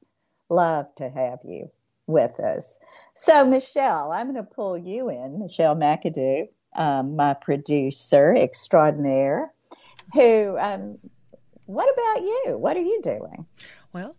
[0.50, 1.72] love to have you
[2.12, 2.76] with us.
[3.14, 9.52] So, Michelle, I'm going to pull you in, Michelle McAdoo, um, my producer extraordinaire,
[10.14, 10.98] who, um,
[11.66, 12.58] what about you?
[12.58, 13.46] What are you doing?
[13.94, 14.16] Well,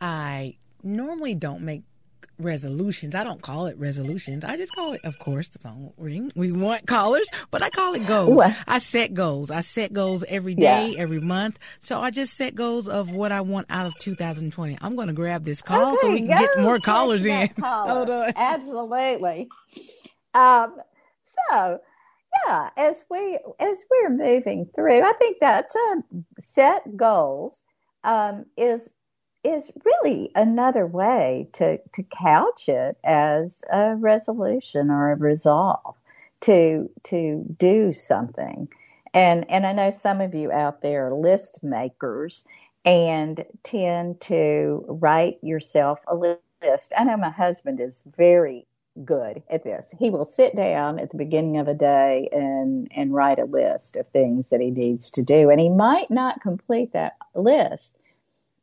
[0.00, 1.82] I normally don't make
[2.38, 3.14] resolutions.
[3.14, 4.44] I don't call it resolutions.
[4.44, 6.32] I just call it, of course, the phone ring.
[6.34, 8.40] We want callers, but I call it goals.
[8.66, 9.50] I set goals.
[9.50, 11.00] I set goals every day, yeah.
[11.00, 11.58] every month.
[11.80, 14.78] So I just set goals of what I want out of 2020.
[14.80, 17.48] I'm going to grab this call okay, so we can get more callers in.
[17.48, 17.90] Caller.
[17.92, 18.32] Hold on.
[18.36, 19.48] Absolutely.
[20.34, 20.76] Um,
[21.22, 21.80] so
[22.46, 25.96] yeah, as we as we're moving through, I think that's a
[26.38, 27.64] set goals
[28.04, 28.88] um, is
[29.44, 35.96] is really another way to, to couch it as a resolution or a resolve
[36.42, 38.68] to to do something.
[39.14, 42.44] And and I know some of you out there are list makers
[42.84, 46.92] and tend to write yourself a list.
[46.96, 48.66] I know my husband is very
[49.04, 49.94] good at this.
[49.98, 53.96] He will sit down at the beginning of a day and and write a list
[53.96, 57.96] of things that he needs to do, and he might not complete that list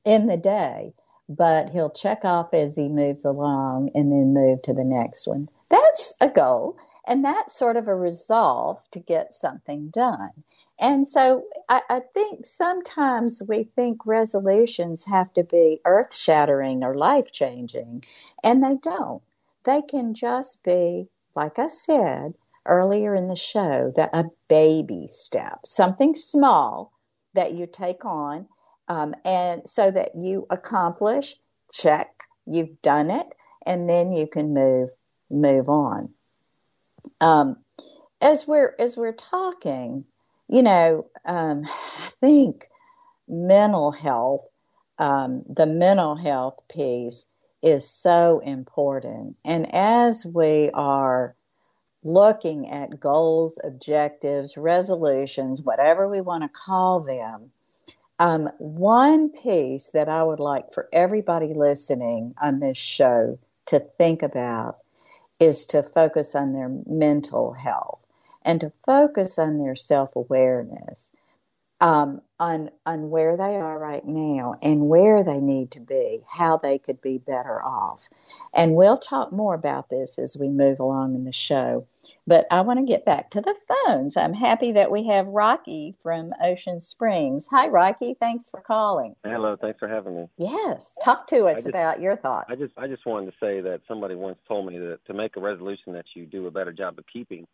[0.08, 0.94] in the day,
[1.28, 5.50] but he'll check off as he moves along and then move to the next one.
[5.68, 10.32] That's a goal, and that's sort of a resolve to get something done.
[10.80, 16.96] And so I, I think sometimes we think resolutions have to be earth shattering or
[16.96, 18.06] life changing,
[18.46, 19.22] and they don't.
[19.66, 22.34] They can just be, like I said
[22.66, 26.94] earlier in the show, that a baby step, something small
[27.34, 28.48] that you take on,
[28.88, 31.36] um, and so that you accomplish,
[31.72, 33.28] check, you've done it,
[33.66, 34.90] and then you can move
[35.30, 36.10] move on.
[37.20, 37.58] Um,
[38.22, 40.06] as we're as we're talking,
[40.48, 41.66] you know, um,
[42.00, 42.70] I think
[43.28, 44.46] mental health,
[44.98, 47.26] um, the mental health piece
[47.62, 49.36] is so important.
[49.44, 51.36] And as we are
[52.04, 57.52] looking at goals, objectives, resolutions, whatever we want to call them,
[58.20, 64.24] um, one piece that I would like for everybody listening on this show to think
[64.24, 64.78] about
[65.40, 68.00] is to focus on their mental health
[68.44, 71.12] and to focus on their self awareness,
[71.80, 76.58] um, on on where they are right now and where they need to be, how
[76.58, 78.08] they could be better off.
[78.54, 81.86] And we'll talk more about this as we move along in the show.
[82.26, 84.18] But I want to get back to the phones.
[84.18, 87.48] I'm happy that we have Rocky from Ocean Springs.
[87.52, 88.16] Hi, Rocky.
[88.20, 89.16] Thanks for calling.
[89.24, 89.56] Hello.
[89.56, 90.28] Thanks for having me.
[90.38, 90.98] Yes.
[91.04, 92.48] Talk to us just, about your thoughts.
[92.50, 95.38] I just I just wanted to say that somebody once told me that to make
[95.38, 97.46] a resolution that you do a better job of keeping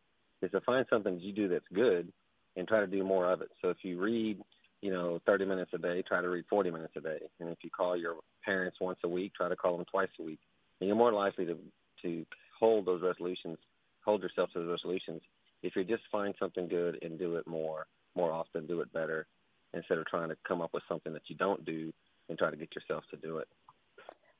[0.41, 2.11] is to find something that you do that's good
[2.55, 3.49] and try to do more of it.
[3.61, 4.39] So if you read,
[4.81, 7.19] you know, 30 minutes a day, try to read 40 minutes a day.
[7.39, 10.23] And if you call your parents once a week, try to call them twice a
[10.23, 10.39] week.
[10.79, 11.57] And you're more likely to
[12.01, 12.25] to
[12.59, 13.57] hold those resolutions,
[14.03, 15.21] hold yourself to those resolutions
[15.63, 19.25] if you just find something good and do it more, more often, do it better,
[19.73, 21.91] instead of trying to come up with something that you don't do
[22.29, 23.47] and try to get yourself to do it.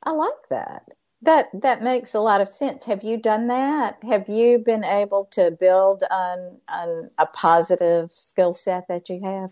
[0.04, 0.84] I like that.
[1.24, 2.84] That that makes a lot of sense.
[2.86, 4.04] Have you done that?
[4.04, 9.52] Have you been able to build on on a positive skill set that you have?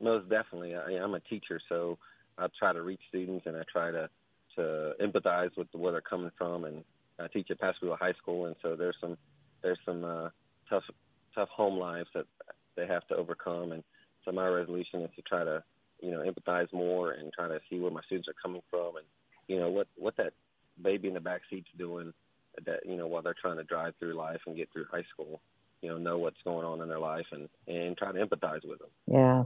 [0.00, 0.76] Most definitely.
[0.76, 1.98] I, I'm a teacher, so
[2.36, 4.10] I try to reach students and I try to
[4.56, 6.64] to empathize with where they're coming from.
[6.64, 6.84] And
[7.18, 9.16] I teach at Pascagoula High School, and so there's some
[9.62, 10.28] there's some uh,
[10.68, 10.84] tough
[11.34, 12.26] tough home lives that
[12.76, 13.72] they have to overcome.
[13.72, 13.82] And
[14.26, 15.64] so my resolution is to try to
[16.02, 19.06] you know empathize more and try to see where my students are coming from and
[19.48, 20.34] you know what what that
[20.82, 22.12] baby in the back seat's doing
[22.66, 25.40] that you know while they're trying to drive through life and get through high school
[25.82, 28.78] you know know what's going on in their life and and try to empathize with
[28.78, 28.88] them.
[29.06, 29.44] Yeah.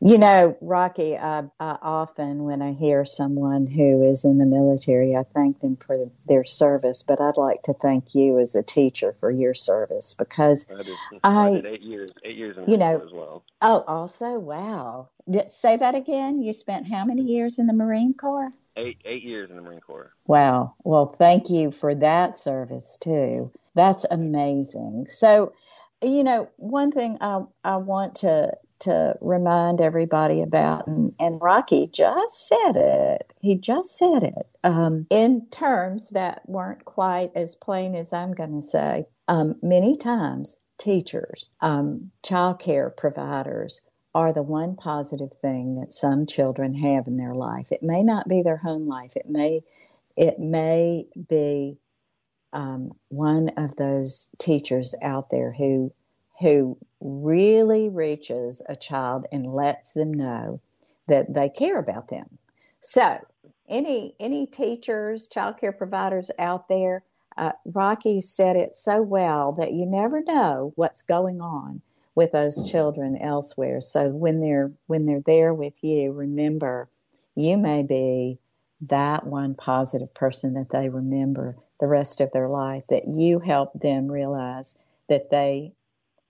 [0.00, 5.16] You know rocky I, I often when i hear someone who is in the military
[5.16, 9.16] i thank them for their service but i'd like to thank you as a teacher
[9.18, 10.70] for your service because
[11.24, 13.42] i I, eight years eight years in you know as well.
[13.60, 15.08] oh also wow.
[15.48, 16.42] Say that again.
[16.42, 19.80] You spent how many years in the marine corps eight eight years in the Marine
[19.80, 20.12] Corps.
[20.26, 20.74] Wow.
[20.84, 23.50] Well, thank you for that service too.
[23.74, 25.06] That's amazing.
[25.08, 25.52] So,
[26.02, 31.88] you know, one thing I I want to to remind everybody about, and, and Rocky
[31.92, 33.32] just said it.
[33.40, 38.62] He just said it um, in terms that weren't quite as plain as I'm going
[38.62, 39.06] to say.
[39.28, 43.80] Um, many times, teachers, um, child care providers,
[44.14, 47.66] are the one positive thing that some children have in their life.
[47.70, 49.12] It may not be their home life.
[49.14, 49.62] It may
[50.16, 51.78] it may be
[52.52, 55.92] um, one of those teachers out there who
[56.40, 60.60] who really reaches a child and lets them know
[61.06, 62.38] that they care about them.
[62.80, 63.18] So,
[63.68, 67.04] any any teachers, child care providers out there,
[67.36, 71.80] uh, Rocky said it so well that you never know what's going on
[72.20, 73.80] with those children elsewhere.
[73.80, 76.90] So when they're when they're there with you, remember
[77.34, 78.38] you may be
[78.82, 83.80] that one positive person that they remember the rest of their life that you helped
[83.80, 84.76] them realize
[85.08, 85.72] that they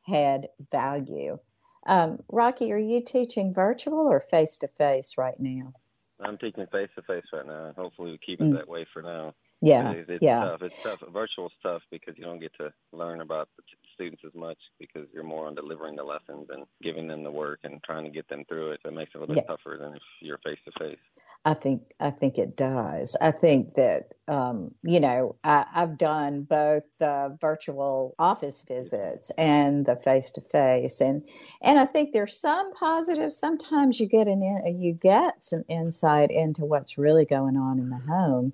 [0.02, 1.40] had value.
[1.84, 5.72] Um, Rocky, are you teaching virtual or face to face right now?
[6.20, 7.72] I'm teaching face to face right now.
[7.76, 8.56] Hopefully, we keep it mm.
[8.56, 9.34] that way for now.
[9.62, 10.40] Yeah, it's, it's yeah.
[10.40, 10.62] tough.
[10.62, 11.00] It's tough.
[11.12, 13.62] Virtual stuff because you don't get to learn about the
[13.94, 17.60] students as much because you're more on delivering the lessons and giving them the work
[17.64, 18.80] and trying to get them through it.
[18.82, 20.98] So it makes it a little bit tougher than if you're face to face.
[21.44, 23.16] I think I think it does.
[23.18, 29.86] I think that um, you know I, have done both the virtual office visits and
[29.86, 31.22] the face to face, and
[31.62, 33.38] and I think there's some positives.
[33.38, 34.42] Sometimes you get an
[34.78, 38.52] you get some insight into what's really going on in the home,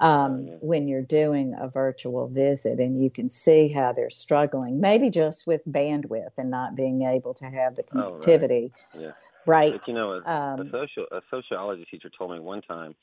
[0.00, 5.10] um, when you're doing a virtual visit, and you can see how they're struggling, maybe
[5.10, 8.70] just with bandwidth and not being able to have the connectivity.
[8.94, 9.02] Oh, right.
[9.02, 9.12] Yeah.
[9.46, 9.72] Right.
[9.72, 12.94] But, you know, a, um, a social a sociology teacher told me one time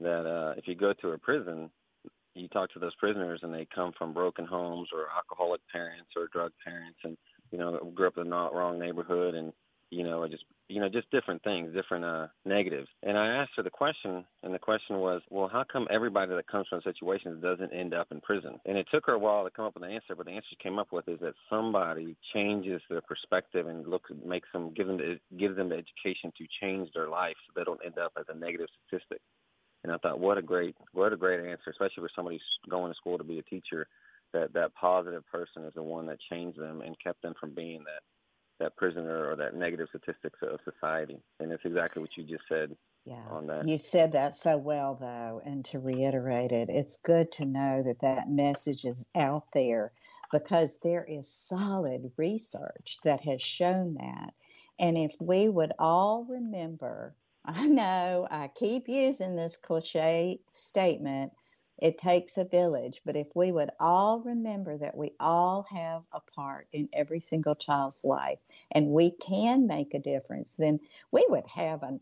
[0.00, 1.70] that uh, if you go to a prison,
[2.34, 6.28] you talk to those prisoners and they come from broken homes or alcoholic parents or
[6.32, 7.16] drug parents and
[7.50, 9.52] you know grew up in the wrong neighborhood and
[9.94, 13.62] you know just you know just different things different uh negatives and i asked her
[13.62, 17.72] the question and the question was well how come everybody that comes from situations doesn't
[17.72, 19.92] end up in prison and it took her a while to come up with an
[19.92, 23.86] answer but the answer she came up with is that somebody changes their perspective and
[23.86, 27.52] looks makes them give them the, gives them the education to change their life so
[27.54, 29.20] they don't end up as a negative statistic
[29.84, 32.40] and I thought, what a great, what a great answer, especially for somebody
[32.70, 33.86] going to school to be a teacher.
[34.32, 37.84] That that positive person is the one that changed them and kept them from being
[37.84, 38.02] that
[38.60, 41.18] that prisoner or that negative statistics of society.
[41.40, 42.76] And it's exactly what you just said.
[43.04, 43.22] Yeah.
[43.30, 43.68] On that.
[43.68, 48.00] You said that so well, though, and to reiterate it, it's good to know that
[48.00, 49.92] that message is out there
[50.32, 54.32] because there is solid research that has shown that.
[54.78, 61.32] And if we would all remember I know I keep using this cliche statement
[61.78, 66.20] it takes a village, but if we would all remember that we all have a
[66.20, 68.38] part in every single child's life
[68.70, 70.78] and we can make a difference, then
[71.10, 72.00] we would have an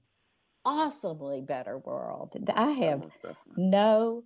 [0.64, 2.36] awesomely better world.
[2.54, 3.02] I have
[3.56, 4.24] no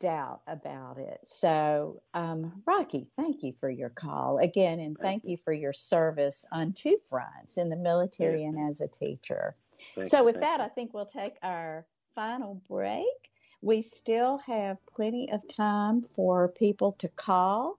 [0.00, 1.20] doubt about it.
[1.26, 5.32] So, um, Rocky, thank you for your call again, and thank, thank you.
[5.32, 5.36] you.
[5.38, 9.56] for your service on two fronts in the military and as a teacher.
[9.94, 10.66] Thank so, you, with that, you.
[10.66, 13.30] I think we'll take our final break.
[13.60, 17.78] We still have plenty of time for people to call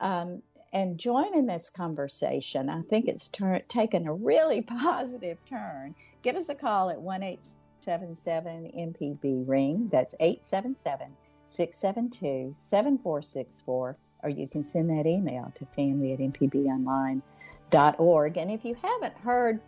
[0.00, 2.68] um, and join in this conversation.
[2.68, 5.94] I think it's tur- taken a really positive turn.
[6.22, 9.88] Give us a call at 1 877 MPB Ring.
[9.90, 11.16] That's 877
[11.48, 13.96] 672 7464.
[14.22, 17.22] Or you can send that email to family at mpbonline.org.
[18.36, 19.60] And if you haven't heard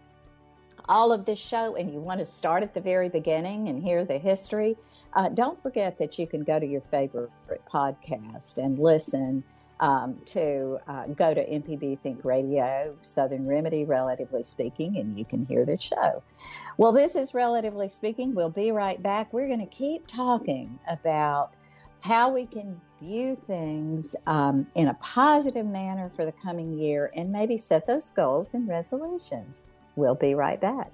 [0.88, 4.04] all of this show and you want to start at the very beginning and hear
[4.04, 4.76] the history,
[5.14, 7.30] uh, don't forget that you can go to your favorite
[7.72, 9.44] podcast and listen
[9.80, 15.44] um, to uh, go to MPB Think Radio, Southern Remedy, relatively speaking, and you can
[15.44, 16.22] hear the show.
[16.78, 18.32] Well, this is relatively speaking.
[18.34, 19.32] We'll be right back.
[19.32, 21.54] We're going to keep talking about
[22.00, 27.32] how we can view things um, in a positive manner for the coming year and
[27.32, 29.66] maybe set those goals and resolutions.
[29.96, 30.90] We'll be right back.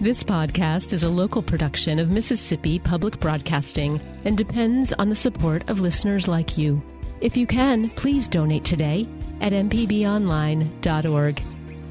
[0.00, 5.70] This podcast is a local production of Mississippi Public Broadcasting and depends on the support
[5.70, 6.82] of listeners like you.
[7.20, 9.08] If you can, please donate today
[9.40, 11.42] at mpbonline.org.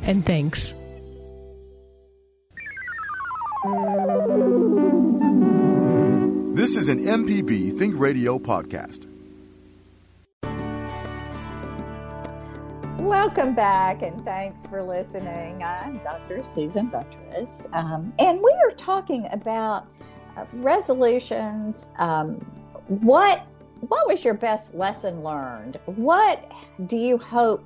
[0.03, 0.73] And thanks.
[6.53, 9.10] This is an MPB Think Radio podcast.
[13.11, 15.61] Welcome back and thanks for listening.
[15.61, 16.45] I'm Dr.
[16.45, 19.85] Susan Buttross, um, and we are talking about
[20.37, 21.89] uh, resolutions.
[21.97, 22.35] Um,
[22.87, 23.45] what
[23.81, 25.77] what was your best lesson learned?
[25.87, 26.49] What
[26.87, 27.65] do you hope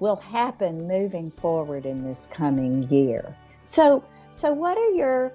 [0.00, 3.36] will happen moving forward in this coming year?
[3.66, 5.34] So so what are your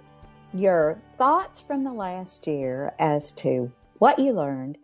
[0.56, 4.80] your thoughts from the last year as to what you learned,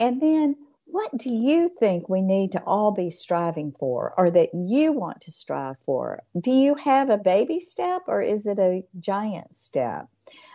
[0.00, 0.56] and then
[0.86, 5.20] what do you think we need to all be striving for or that you want
[5.22, 6.22] to strive for?
[6.40, 10.08] Do you have a baby step or is it a giant step?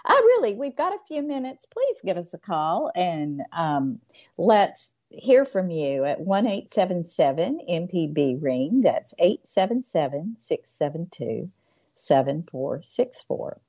[0.05, 1.65] I really, we've got a few minutes.
[1.65, 3.99] Please give us a call and um,
[4.37, 8.81] let's hear from you at 1 877 MPB Ring.
[8.81, 11.49] That's 877 672
[11.95, 13.59] 7464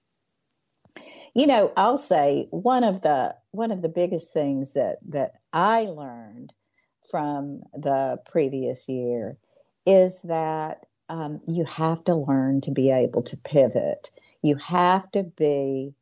[1.35, 5.83] you know i'll say one of the one of the biggest things that that i
[5.83, 6.53] learned
[7.11, 9.37] from the previous year
[9.87, 14.11] is that um, you have to learn to be able to pivot.
[14.43, 15.93] You have to be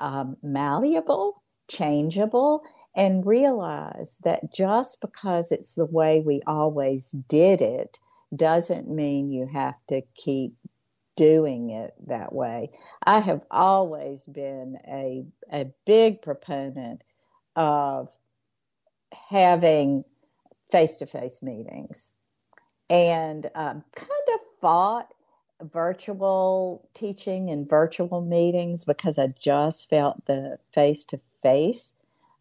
[0.00, 2.62] um, malleable, changeable,
[2.96, 7.98] and realize that just because it's the way we always did it
[8.34, 10.54] doesn't mean you have to keep
[11.16, 12.70] doing it that way.
[13.02, 17.02] I have always been a, a big proponent
[17.54, 18.08] of
[19.28, 20.04] having
[20.70, 22.12] face to face meetings
[22.90, 25.08] and um, kind of fought
[25.62, 31.92] virtual teaching and virtual meetings because I just felt the face to face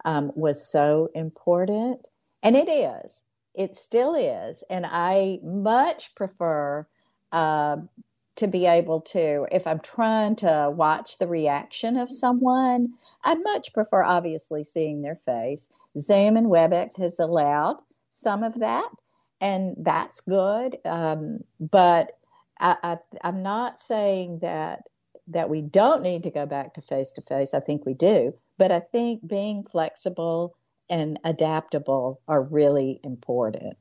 [0.06, 2.08] was so important.
[2.44, 3.22] And it is,
[3.54, 4.64] it still is.
[4.70, 6.86] And I much prefer
[7.32, 7.78] uh,
[8.36, 13.74] to be able to, if I'm trying to watch the reaction of someone, I'd much
[13.74, 15.70] prefer obviously seeing their face.
[15.98, 17.78] Zoom and WebEx has allowed
[18.12, 18.90] some of that,
[19.40, 20.78] and that's good.
[20.86, 22.18] Um, but
[22.60, 24.84] I, I'm not saying that
[25.28, 27.54] that we don't need to go back to face to face.
[27.54, 30.56] I think we do, but I think being flexible
[30.90, 33.78] and adaptable are really important.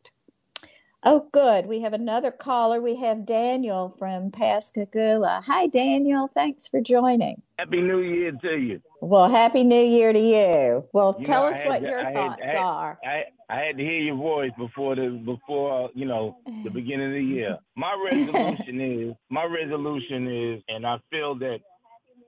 [1.04, 1.66] Oh, good.
[1.66, 2.80] We have another caller.
[2.80, 5.42] We have Daniel from Pascagoula.
[5.46, 6.30] Hi, Daniel.
[6.34, 7.42] Thanks for joining.
[7.58, 8.80] Happy New Year to you.
[9.00, 10.84] Well, Happy New Year to you.
[10.92, 12.98] Well, you tell know, us what to, your I thoughts had, are.
[13.04, 17.14] I, I had to hear your voice before the before you know the beginning of
[17.14, 17.58] the year.
[17.76, 21.60] My resolution is my resolution is, and I feel that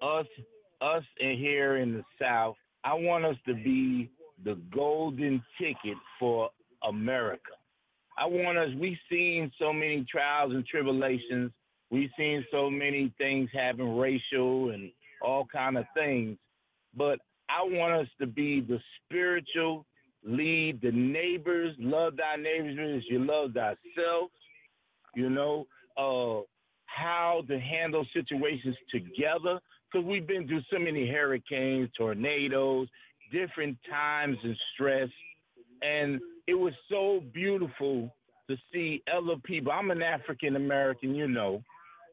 [0.03, 0.27] us
[0.83, 4.11] us in here in the South, I want us to be
[4.45, 6.51] the golden ticket for
[6.89, 7.56] America.
[8.19, 8.71] I want us.
[8.79, 11.53] We've seen so many trials and tribulations.
[11.91, 14.91] We've seen so many things happen, racial and
[15.23, 16.37] all kind of things.
[16.97, 19.87] But I want us to be the spiritual
[20.25, 24.31] lead, the neighbors, love thy neighbors as you love thyself.
[25.15, 26.43] You know, uh,
[26.87, 29.61] how to handle situations together
[29.91, 32.89] because we've been through so many hurricanes, tornadoes,
[33.31, 35.09] different times and stress,
[35.83, 38.13] and it was so beautiful
[38.49, 39.73] to see other people.
[39.73, 41.63] I'm an African American, you know,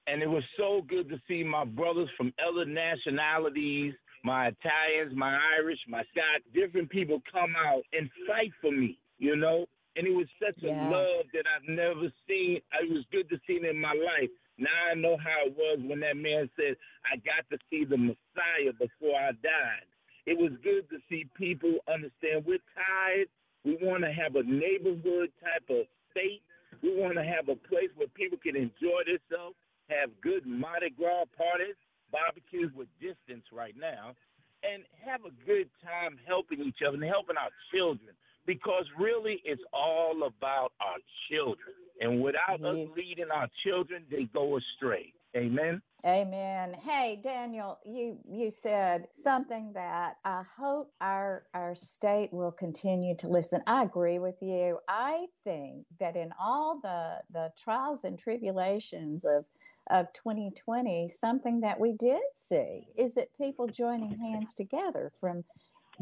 [0.07, 5.37] and it was so good to see my brothers from other nationalities, my Italians, my
[5.59, 9.65] Irish, my Scots, different people come out and fight for me, you know.
[9.95, 10.71] And it was such Yeah.
[10.71, 12.57] a love that I've never seen.
[12.81, 14.29] It was good to see it in my life.
[14.57, 16.75] Now I know how it was when that man said,
[17.05, 19.85] I got to see the Messiah before I died.
[20.25, 23.27] It was good to see people understand we're tired.
[23.63, 26.41] We want to have a neighborhood type of state.
[26.81, 29.55] We want to have a place where people can enjoy themselves,
[29.89, 31.75] have good Mardi Gras parties,
[32.11, 34.15] barbecues with distance right now,
[34.63, 38.15] and have a good time helping each other and helping our children.
[38.45, 40.99] Because really, it's all about our
[41.31, 41.71] children.
[42.01, 45.13] And without us leading our children, they go astray.
[45.35, 45.81] Amen.
[46.05, 46.73] Amen.
[46.73, 53.29] Hey, Daniel, you you said something that I hope our our state will continue to
[53.29, 53.61] listen.
[53.67, 54.79] I agree with you.
[54.87, 59.45] I think that in all the the trials and tribulations of
[59.91, 65.43] of 2020, something that we did see is that people joining hands together from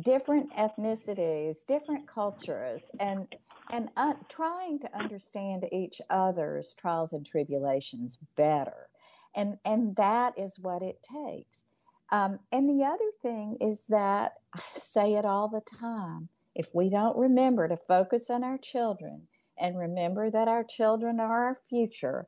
[0.03, 3.27] different ethnicities, different cultures, and
[3.71, 8.87] and uh, trying to understand each other's trials and tribulations better
[9.35, 11.63] and and that is what it takes.
[12.11, 16.89] Um, and the other thing is that i say it all the time if we
[16.89, 19.21] don't remember to focus on our children
[19.57, 22.27] and remember that our children are our future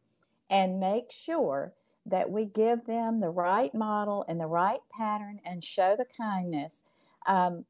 [0.49, 1.73] and make sure
[2.05, 6.81] that we give them the right model and the right pattern and show the kindness
[7.27, 7.65] um,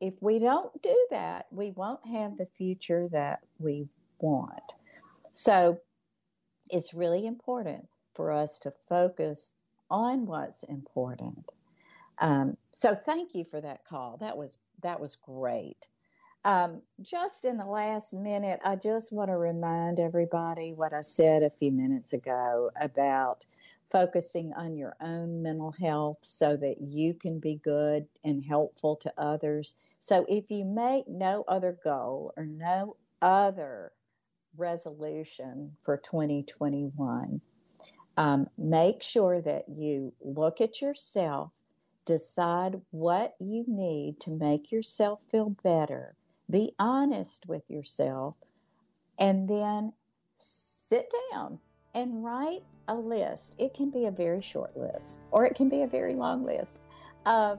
[0.00, 3.86] if we don't do that we won't have the future that we
[4.18, 4.72] want.
[5.34, 5.80] So
[6.70, 7.86] it's really important
[8.16, 9.50] for us to focus
[9.90, 11.44] on what's important.
[12.18, 14.16] Um, so thank you for that call.
[14.18, 15.86] That was that was great.
[16.44, 21.42] Um, just in the last minute, I just want to remind everybody what I said
[21.42, 23.44] a few minutes ago about
[23.90, 29.12] focusing on your own mental health so that you can be good and helpful to
[29.18, 29.74] others.
[30.00, 33.92] So if you make no other goal or no other
[34.56, 37.40] resolution for 2021,
[38.16, 41.50] um, make sure that you look at yourself,
[42.04, 46.14] decide what you need to make yourself feel better,
[46.50, 48.34] be honest with yourself,
[49.18, 49.92] and then
[50.36, 51.58] sit down
[51.94, 53.54] and write a list.
[53.58, 56.82] It can be a very short list or it can be a very long list
[57.24, 57.58] of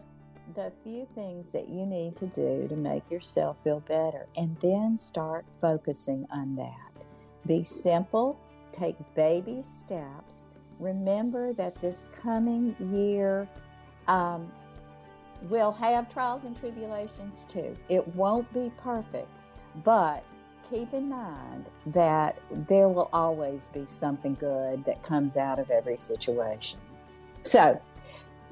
[0.55, 4.97] the few things that you need to do to make yourself feel better, and then
[4.97, 7.05] start focusing on that.
[7.45, 8.39] Be simple,
[8.71, 10.43] take baby steps.
[10.79, 13.47] Remember that this coming year
[14.07, 14.51] um,
[15.49, 17.75] will have trials and tribulations too.
[17.89, 19.29] It won't be perfect,
[19.83, 20.23] but
[20.69, 25.97] keep in mind that there will always be something good that comes out of every
[25.97, 26.79] situation.
[27.43, 27.79] So,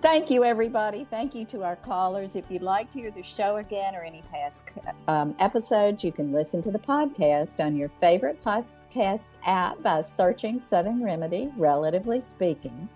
[0.05, 1.07] Thank you, everybody.
[1.09, 2.35] Thank you to our callers.
[2.35, 4.65] If you'd like to hear the show again or any past
[5.07, 10.61] um, episodes, you can listen to the podcast on your favorite podcast app by searching
[10.61, 12.87] Southern Remedy, relatively speaking.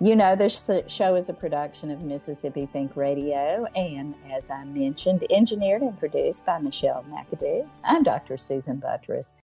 [0.00, 5.24] You know, this show is a production of Mississippi Think Radio, and as I mentioned,
[5.30, 7.68] engineered and produced by Michelle McAdoo.
[7.84, 8.36] I'm Dr.
[8.36, 9.34] Susan Buttross.